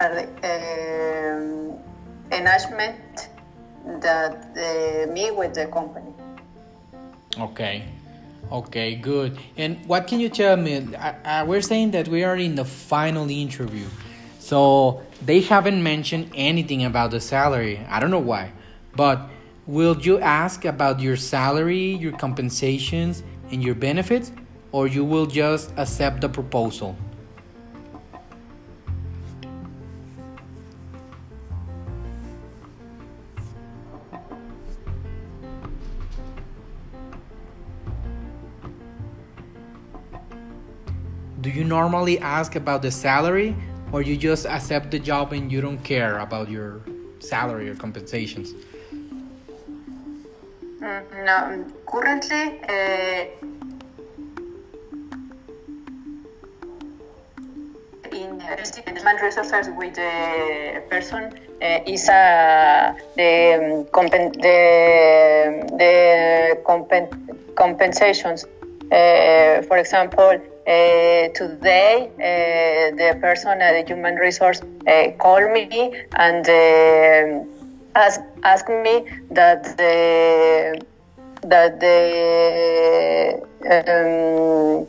um, 0.00 1.78
enhancement 2.32 3.28
that 4.00 4.56
uh, 4.56 5.12
me 5.12 5.30
with 5.30 5.54
the 5.54 5.66
company. 5.66 6.12
Okay. 7.38 7.84
Okay, 8.50 8.94
good. 8.94 9.38
And 9.56 9.84
what 9.86 10.06
can 10.06 10.20
you 10.20 10.28
tell 10.28 10.56
me? 10.56 10.94
Uh, 10.94 11.44
we're 11.46 11.60
saying 11.60 11.90
that 11.90 12.08
we 12.08 12.24
are 12.24 12.36
in 12.36 12.54
the 12.54 12.64
final 12.64 13.28
interview. 13.28 13.86
So 14.38 15.02
they 15.24 15.40
haven't 15.40 15.82
mentioned 15.82 16.30
anything 16.34 16.84
about 16.84 17.10
the 17.10 17.20
salary. 17.20 17.84
I 17.90 18.00
don't 18.00 18.10
know 18.10 18.18
why. 18.18 18.52
But 18.96 19.28
Will 19.68 20.00
you 20.00 20.18
ask 20.18 20.64
about 20.64 20.98
your 20.98 21.16
salary, 21.16 21.92
your 21.92 22.12
compensations, 22.12 23.22
and 23.50 23.62
your 23.62 23.74
benefits, 23.74 24.32
or 24.72 24.86
you 24.86 25.04
will 25.04 25.26
just 25.26 25.74
accept 25.76 26.22
the 26.22 26.28
proposal? 26.30 26.96
Normally 41.68 42.18
ask 42.18 42.56
about 42.56 42.82
the 42.82 42.90
salary, 42.90 43.54
or 43.92 44.02
you 44.02 44.16
just 44.16 44.46
accept 44.46 44.90
the 44.90 44.98
job 44.98 45.32
and 45.32 45.52
you 45.52 45.60
don't 45.60 45.82
care 45.84 46.18
about 46.18 46.50
your 46.50 46.80
salary 47.20 47.68
or 47.68 47.74
compensations? 47.74 48.54
Mm, 50.80 51.02
no, 51.28 51.64
currently, 51.86 52.44
uh, 52.68 53.24
in 58.12 58.40
human 58.96 59.16
resources 59.16 59.68
with 59.76 59.94
the 59.94 60.82
person 60.90 61.32
uh, 61.62 61.80
is 61.86 62.08
uh, 62.08 62.94
the, 63.16 63.32
um, 63.54 63.84
compen- 63.96 64.32
the, 64.40 64.58
the 65.76 65.94
compen- 66.64 67.12
compensations 67.54 68.46
Uh, 68.90 69.60
for 69.68 69.76
example, 69.76 70.32
uh, 70.68 71.28
today 71.34 72.10
uh, 72.12 72.94
the 72.96 73.18
person 73.20 73.62
at 73.62 73.72
the 73.72 73.84
human 73.88 74.16
resource 74.16 74.60
uh, 74.86 75.10
called 75.18 75.50
me 75.50 75.94
and 76.12 76.46
asked 77.94 78.20
asked 78.42 78.68
me 78.68 79.04
that 79.30 79.64
the 79.78 80.78
that 81.42 81.80
the 81.80 81.98
um, 83.72 84.86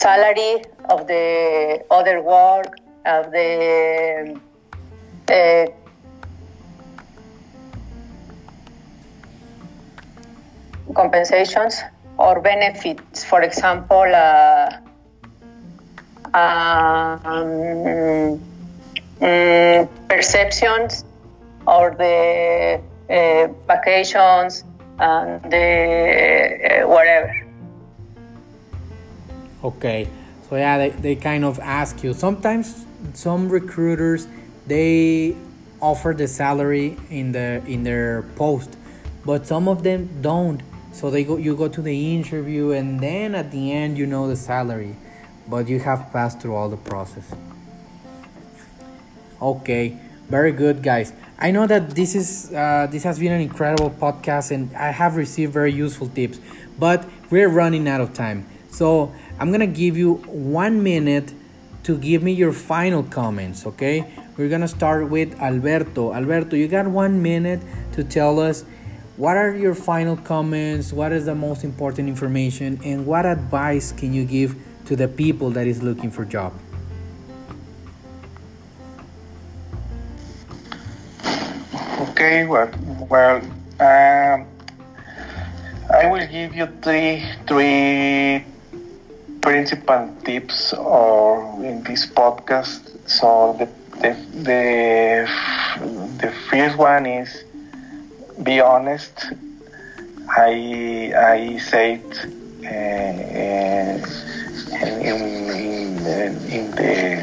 salary 0.00 0.64
of 0.90 1.06
the 1.06 1.84
other 1.92 2.20
work 2.22 2.76
of 3.06 3.30
the 3.30 4.36
uh, 5.28 5.66
compensations 10.92 11.82
or 12.18 12.40
benefits. 12.40 13.24
For 13.24 13.42
example, 13.42 14.04
uh, 14.14 14.70
um, 16.34 18.40
um, 19.20 19.88
perceptions 20.08 21.04
or 21.66 21.94
the 21.96 22.80
uh, 23.08 23.48
vacations 23.66 24.64
and 24.98 25.42
the 25.50 26.82
uh, 26.82 26.88
whatever. 26.88 27.34
Okay, 29.62 30.08
so 30.48 30.56
yeah, 30.56 30.78
they, 30.78 30.90
they 30.90 31.16
kind 31.16 31.44
of 31.44 31.58
ask 31.60 32.04
you. 32.04 32.12
Sometimes 32.12 32.84
some 33.14 33.48
recruiters 33.48 34.26
they 34.66 35.36
offer 35.80 36.14
the 36.16 36.28
salary 36.28 36.96
in 37.10 37.32
the 37.32 37.62
in 37.66 37.84
their 37.84 38.22
post, 38.36 38.76
but 39.24 39.46
some 39.46 39.68
of 39.68 39.82
them 39.82 40.08
don't 40.20 40.60
so 40.94 41.10
they 41.10 41.24
go 41.24 41.36
you 41.36 41.56
go 41.56 41.66
to 41.66 41.82
the 41.82 42.14
interview 42.14 42.70
and 42.70 43.00
then 43.00 43.34
at 43.34 43.50
the 43.50 43.72
end 43.72 43.98
you 43.98 44.06
know 44.06 44.28
the 44.28 44.36
salary, 44.36 44.94
but 45.48 45.68
you 45.68 45.80
have 45.80 46.12
passed 46.12 46.40
through 46.40 46.54
all 46.54 46.68
the 46.68 46.76
process. 46.76 47.34
Okay, 49.42 49.98
very 50.28 50.52
good 50.52 50.84
guys. 50.84 51.12
I 51.36 51.50
know 51.50 51.66
that 51.66 51.90
this 51.96 52.14
is 52.14 52.54
uh, 52.54 52.86
this 52.88 53.02
has 53.02 53.18
been 53.18 53.32
an 53.32 53.40
incredible 53.40 53.90
podcast 53.90 54.52
and 54.52 54.72
I 54.76 54.92
have 54.92 55.16
received 55.16 55.52
very 55.52 55.72
useful 55.72 56.08
tips, 56.08 56.38
but 56.78 57.04
we're 57.28 57.48
running 57.48 57.88
out 57.88 58.00
of 58.00 58.14
time. 58.14 58.46
So 58.70 59.12
I'm 59.40 59.50
gonna 59.50 59.66
give 59.66 59.96
you 59.96 60.14
one 60.30 60.84
minute 60.84 61.34
to 61.82 61.98
give 61.98 62.22
me 62.22 62.32
your 62.32 62.52
final 62.52 63.02
comments. 63.02 63.66
Okay, 63.66 64.06
we're 64.36 64.48
gonna 64.48 64.68
start 64.68 65.10
with 65.10 65.34
Alberto. 65.40 66.14
Alberto, 66.14 66.54
you 66.54 66.68
got 66.68 66.86
one 66.86 67.20
minute 67.20 67.60
to 67.94 68.04
tell 68.04 68.38
us 68.38 68.64
what 69.16 69.36
are 69.36 69.54
your 69.54 69.74
final 69.74 70.16
comments? 70.16 70.92
What 70.92 71.12
is 71.12 71.26
the 71.26 71.34
most 71.34 71.62
important 71.62 72.08
information? 72.08 72.80
And 72.84 73.06
what 73.06 73.26
advice 73.26 73.92
can 73.92 74.12
you 74.12 74.24
give 74.24 74.56
to 74.86 74.96
the 74.96 75.06
people 75.06 75.50
that 75.50 75.66
is 75.66 75.82
looking 75.82 76.10
for 76.10 76.24
job? 76.24 76.52
Okay, 82.10 82.44
well, 82.44 82.70
well, 83.08 83.36
um, 83.78 84.46
I 85.90 86.06
will 86.10 86.26
give 86.26 86.54
you 86.54 86.66
three 86.82 87.22
three 87.46 88.44
principal 89.40 90.10
tips 90.24 90.72
or 90.74 91.62
in 91.62 91.82
this 91.84 92.06
podcast. 92.06 92.90
So 93.06 93.54
the 93.58 93.66
the 94.00 94.16
the, 94.42 95.28
the 96.18 96.32
first 96.50 96.76
one 96.76 97.06
is 97.06 97.44
be 98.42 98.60
honest. 98.60 99.26
I 100.28 101.12
I 101.14 101.58
said 101.58 102.02
uh, 102.64 103.14
in, 104.80 105.18
in, 105.50 106.06
in 106.50 106.70
the 106.72 107.22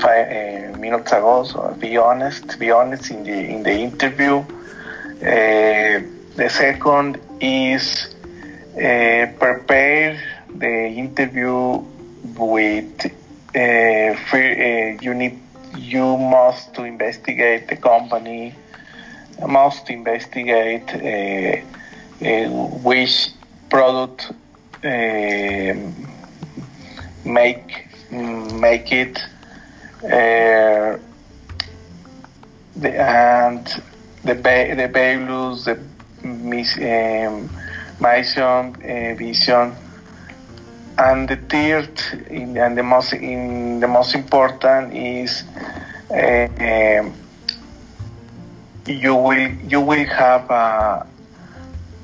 five 0.00 0.26
uh, 0.28 0.78
minutes 0.78 1.12
ago. 1.12 1.44
So 1.44 1.76
be 1.78 1.96
honest. 1.96 2.58
Be 2.58 2.70
honest 2.70 3.10
in 3.10 3.24
the 3.24 3.32
in 3.32 3.62
the 3.62 3.72
interview. 3.72 4.38
Uh, 4.38 6.00
the 6.36 6.48
second 6.48 7.20
is 7.40 8.14
uh, 8.74 9.26
prepare 9.38 10.18
the 10.54 10.86
interview 10.86 11.84
with 12.36 13.06
uh, 13.54 14.14
free, 14.30 14.94
uh, 14.94 14.98
you 15.02 15.14
need 15.14 15.38
you 15.76 16.16
must 16.16 16.74
to 16.74 16.84
investigate 16.84 17.68
the 17.68 17.76
company 17.76 18.54
must 19.46 19.90
investigate 19.90 20.88
uh, 20.94 22.26
uh, 22.26 22.48
which 22.82 23.28
product 23.68 24.32
uh, 24.84 25.74
make 27.24 27.86
make 28.10 28.92
it 28.92 29.18
uh, 30.04 30.98
the, 32.76 32.90
and 32.94 33.82
the 34.24 34.34
the 34.34 34.88
values 34.92 35.64
the 35.64 35.78
um, 36.22 37.50
mission 38.00 38.74
uh, 38.76 39.14
vision 39.16 39.76
and 40.98 41.28
the 41.28 41.36
third 41.36 42.00
and 42.30 42.76
the 42.76 42.82
most 42.82 43.12
in 43.12 43.80
the 43.80 43.88
most 43.88 44.14
important 44.14 44.94
is 44.94 45.44
uh, 46.10 46.48
um, 46.60 47.14
you 48.86 49.14
will 49.14 49.50
you 49.68 49.80
will 49.80 50.06
have 50.06 50.50
a, 50.50 51.06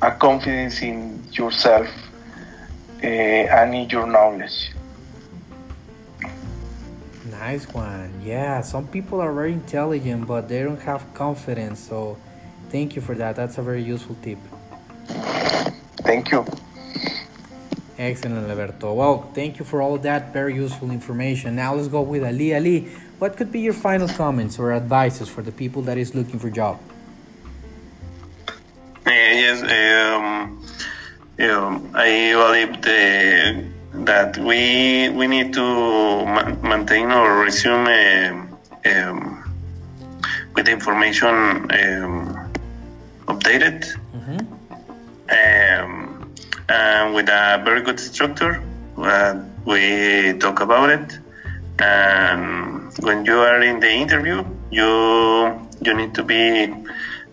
a 0.02 0.10
confidence 0.12 0.82
in 0.82 1.22
yourself 1.32 1.88
uh, 3.02 3.06
and 3.06 3.74
in 3.74 3.88
your 3.88 4.06
knowledge. 4.06 4.72
Nice 7.30 7.68
one. 7.68 8.12
Yeah, 8.24 8.60
some 8.62 8.86
people 8.88 9.20
are 9.20 9.32
very 9.32 9.52
intelligent, 9.52 10.26
but 10.26 10.48
they 10.48 10.62
don't 10.62 10.80
have 10.82 11.12
confidence. 11.14 11.80
So, 11.80 12.16
thank 12.70 12.96
you 12.96 13.02
for 13.02 13.14
that. 13.14 13.36
That's 13.36 13.58
a 13.58 13.62
very 13.62 13.82
useful 13.82 14.16
tip. 14.22 14.38
Thank 16.02 16.30
you. 16.30 16.44
Excellent, 17.98 18.48
Alberto. 18.48 18.92
Well, 18.92 19.30
thank 19.34 19.58
you 19.58 19.64
for 19.64 19.80
all 19.80 19.96
that 19.98 20.32
very 20.32 20.54
useful 20.54 20.90
information. 20.90 21.56
Now 21.56 21.74
let's 21.74 21.88
go 21.88 22.02
with 22.02 22.24
Ali. 22.24 22.54
Ali, 22.54 22.88
what 23.18 23.36
could 23.36 23.50
be 23.50 23.60
your 23.60 23.72
final 23.72 24.08
comments 24.08 24.58
or 24.58 24.72
advices 24.72 25.28
for 25.28 25.42
the 25.42 25.52
people 25.52 25.82
that 25.82 25.96
is 25.98 26.14
looking 26.14 26.38
for 26.38 26.50
job? 26.50 26.78
Uh, 29.06 29.10
yes, 29.10 29.62
um, 29.62 30.62
um, 31.38 31.90
I 31.94 32.32
believe 32.32 32.82
the, 32.82 33.64
that 34.04 34.36
we 34.38 35.08
we 35.10 35.26
need 35.26 35.52
to 35.54 35.62
ma 36.26 36.42
maintain 36.62 37.10
our 37.10 37.44
resume 37.44 38.48
um, 38.84 39.18
with 40.54 40.68
information 40.68 41.34
um, 41.80 42.50
updated 43.28 43.78
mm 44.12 44.20
-hmm. 44.26 44.40
and 46.68 47.14
with 47.14 47.28
a 47.28 47.62
very 47.64 47.82
good 47.82 48.00
structure. 48.00 48.60
Uh, 48.98 49.34
we 49.64 50.34
talk 50.38 50.60
about 50.60 50.90
it 50.90 51.20
and 51.78 52.75
when 53.00 53.24
you 53.24 53.38
are 53.38 53.62
in 53.62 53.80
the 53.80 53.90
interview, 53.90 54.44
you 54.70 55.68
you 55.80 55.94
need 55.94 56.14
to 56.14 56.22
be 56.22 56.64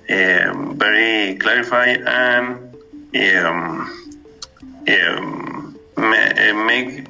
um, 0.09 0.77
very 0.77 1.35
clarified 1.35 2.01
and 2.05 2.75
um, 3.15 4.15
um, 4.87 5.79
make 5.95 7.07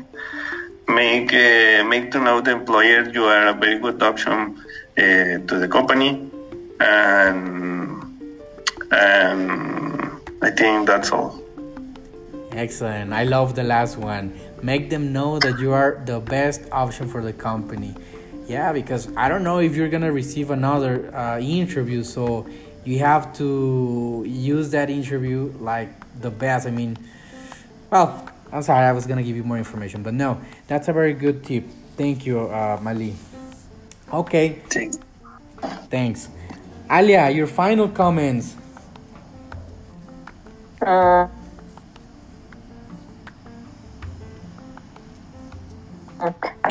make 0.88 1.34
uh, 1.34 1.84
make 1.84 2.12
to 2.12 2.20
know 2.20 2.42
the 2.42 2.52
employer 2.52 3.10
you 3.10 3.24
are 3.26 3.48
a 3.48 3.54
very 3.54 3.80
good 3.80 4.02
option 4.04 4.58
uh, 4.98 5.02
to 5.02 5.60
the 5.60 5.68
company, 5.68 6.30
and 6.80 8.04
and 8.92 10.22
I 10.42 10.52
think 10.52 10.88
that's 10.88 11.12
all. 11.12 11.40
Excellent. 12.52 13.14
I 13.14 13.24
love 13.24 13.56
the 13.56 13.64
last 13.64 13.98
one. 13.98 14.40
Make 14.62 14.92
them 14.92 15.12
know 15.12 15.40
that 15.40 15.60
you 15.60 15.74
are 15.74 16.00
the 16.06 16.20
best 16.20 16.62
option 16.72 17.08
for 17.08 17.24
the 17.24 17.34
company. 17.34 17.96
Yeah, 18.48 18.74
because 18.74 19.10
I 19.16 19.30
don't 19.30 19.44
know 19.44 19.60
if 19.60 19.76
you're 19.76 19.90
gonna 19.90 20.12
receive 20.12 20.52
another 20.52 21.16
uh, 21.16 21.40
interview, 21.40 22.04
so 22.04 22.46
you 22.84 23.00
have 23.00 23.34
to 23.38 24.24
use 24.28 24.72
that 24.72 24.90
interview 24.90 25.54
like 25.60 25.90
the 26.20 26.30
best. 26.30 26.68
I 26.68 26.72
mean, 26.72 26.98
well, 27.90 28.28
I'm 28.52 28.62
sorry, 28.62 28.86
I 28.86 28.92
was 28.92 29.08
gonna 29.08 29.24
give 29.24 29.36
you 29.36 29.44
more 29.44 29.58
information, 29.58 30.04
but 30.04 30.14
no, 30.14 30.42
that's 30.68 30.88
a 30.88 30.94
very 30.94 31.14
good 31.14 31.44
tip. 31.44 31.66
Thank 31.96 32.26
you, 32.26 32.42
uh, 32.42 32.80
Mali. 32.82 33.16
Okay. 34.12 34.62
Thanks. 34.70 35.00
Thanks. 35.90 36.30
Alia, 36.92 37.30
your 37.30 37.48
final 37.48 37.88
comments. 37.88 38.56
Uh. 40.82 41.28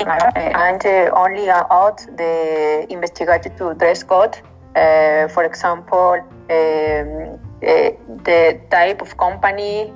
And 0.09 0.85
uh, 0.85 1.11
only 1.15 1.49
out 1.51 1.99
the 2.17 2.87
investigated 2.91 3.57
to 3.59 3.75
dress 3.75 4.03
code. 4.03 4.37
Uh, 4.75 5.29
for 5.29 5.45
example, 5.45 6.15
um, 6.15 7.39
uh, 7.63 7.91
the 8.25 8.61
type 8.71 9.03
of 9.03 9.17
company 9.19 9.93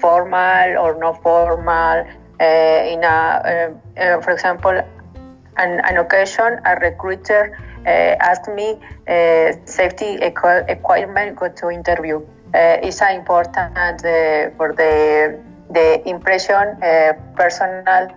formal 0.00 0.78
or 0.78 0.98
not 0.98 1.22
formal. 1.22 2.06
Uh, 2.40 2.88
in 2.88 3.04
a, 3.04 3.06
uh, 3.06 4.00
uh, 4.00 4.20
for 4.22 4.30
example, 4.30 4.70
an, 5.58 5.80
an 5.84 5.98
occasion, 5.98 6.58
a 6.64 6.76
recruiter 6.80 7.58
asked 7.84 8.48
me 8.48 8.78
safety 9.66 10.16
equ- 10.16 10.68
equipment 10.68 11.36
go 11.36 11.48
to 11.48 11.70
interview. 11.70 12.20
it's 12.54 13.00
important 13.02 14.00
for 14.56 14.72
the 14.72 15.38
the 15.70 16.08
impression 16.08 16.76
personal 17.36 18.08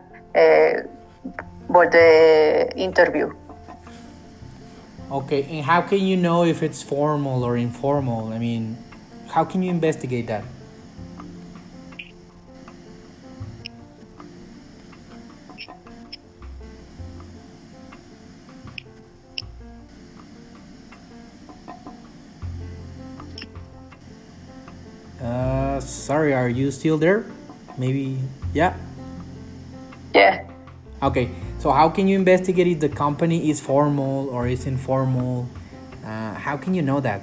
for 1.67 1.89
the 1.89 2.71
interview. 2.75 3.33
Okay, 5.11 5.43
and 5.43 5.65
how 5.65 5.81
can 5.81 5.99
you 5.99 6.17
know 6.17 6.43
if 6.43 6.63
it's 6.63 6.81
formal 6.81 7.43
or 7.43 7.55
informal? 7.55 8.33
I 8.33 8.39
mean, 8.39 8.77
how 9.27 9.43
can 9.43 9.61
you 9.61 9.69
investigate 9.69 10.27
that? 10.27 10.43
Uh, 25.21 25.79
sorry, 25.79 26.33
are 26.33 26.49
you 26.49 26.69
still 26.71 26.97
there? 26.97 27.23
Maybe, 27.77 28.19
yeah? 28.53 28.75
Yeah. 30.13 30.45
Okay, 31.01 31.29
so 31.63 31.71
how 31.71 31.87
can 31.87 32.09
you 32.09 32.17
investigate 32.17 32.67
if 32.67 32.79
the 32.81 32.89
company 32.89 33.49
is 33.49 33.61
formal 33.61 34.27
or 34.27 34.47
is 34.47 34.67
informal? 34.67 35.47
Uh, 36.03 36.33
how 36.33 36.57
can 36.57 36.73
you 36.73 36.81
know 36.81 36.99
that? 36.99 37.21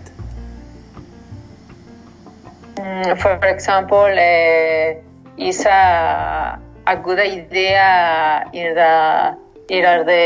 Mm, 2.77 3.21
for 3.21 3.37
example, 3.47 3.99
uh, 3.99 4.97
is 5.37 5.67
a, 5.67 6.59
a 6.87 6.97
good 6.97 7.19
idea 7.19 8.49
in 8.55 8.75
the 8.75 9.37
either 9.69 10.05
the 10.11 10.25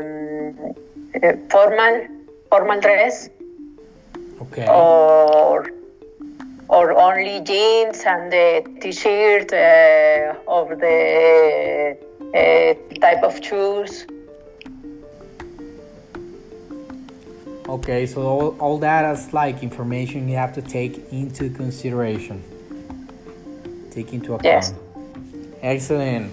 um, 0.00 0.74
uh, 1.22 1.36
formal 1.50 2.06
formal 2.48 2.80
dress 2.80 3.28
okay. 4.40 4.66
or 4.66 5.70
or 6.68 6.92
only 6.98 7.40
jeans 7.40 8.02
and 8.06 8.32
the 8.32 8.64
t-shirt 8.80 9.52
uh, 9.52 10.34
of 10.48 10.68
the 10.80 12.05
uh, 12.34 12.74
type 13.00 13.22
of 13.22 13.40
tools. 13.40 14.06
Okay, 17.68 18.06
so 18.06 18.22
all, 18.22 18.56
all 18.60 18.78
that 18.78 19.04
is 19.16 19.32
like 19.32 19.62
information 19.62 20.28
you 20.28 20.36
have 20.36 20.54
to 20.54 20.62
take 20.62 21.12
into 21.12 21.50
consideration. 21.50 22.42
Take 23.90 24.12
into 24.12 24.34
account. 24.34 24.44
Yes. 24.44 24.74
Excellent. 25.62 26.32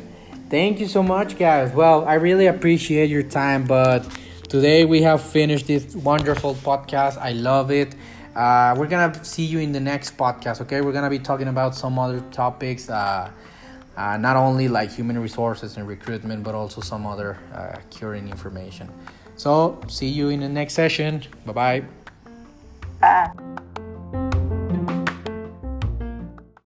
Thank 0.50 0.80
you 0.80 0.88
so 0.88 1.02
much, 1.02 1.38
guys. 1.40 1.74
Well, 1.74 2.06
I 2.06 2.16
really 2.16 2.46
appreciate 2.46 3.10
your 3.10 3.24
time, 3.24 3.66
but 3.66 4.08
today 4.48 4.86
we 4.86 5.02
have 5.02 5.24
finished 5.24 5.66
this 5.66 5.96
wonderful 5.96 6.54
podcast. 6.54 7.18
I 7.18 7.32
love 7.32 7.72
it. 7.72 7.96
Uh, 8.36 8.76
we're 8.78 8.88
gonna 8.88 9.24
see 9.24 9.46
you 9.46 9.60
in 9.60 9.72
the 9.72 9.80
next 9.80 10.16
podcast. 10.18 10.62
Okay, 10.62 10.82
we're 10.82 10.92
gonna 10.92 11.10
be 11.10 11.20
talking 11.20 11.48
about 11.48 11.74
some 11.74 11.98
other 11.98 12.22
topics. 12.32 12.90
Uh, 12.90 13.32
uh, 13.98 14.18
not 14.18 14.36
only 14.36 14.68
like 14.68 14.92
human 14.92 15.18
resources 15.20 15.78
and 15.78 15.88
recruitment, 15.88 16.44
but 16.44 16.56
also 16.56 16.82
some 16.82 17.06
other 17.06 17.38
uh, 17.54 17.78
curing 17.90 18.30
information. 18.30 18.90
So, 19.36 19.80
see 19.88 20.08
you 20.10 20.30
in 20.30 20.42
the 20.42 20.50
next 20.50 20.74
session. 20.74 21.24
Bye-bye. 21.46 21.84
Bye. 23.00 23.64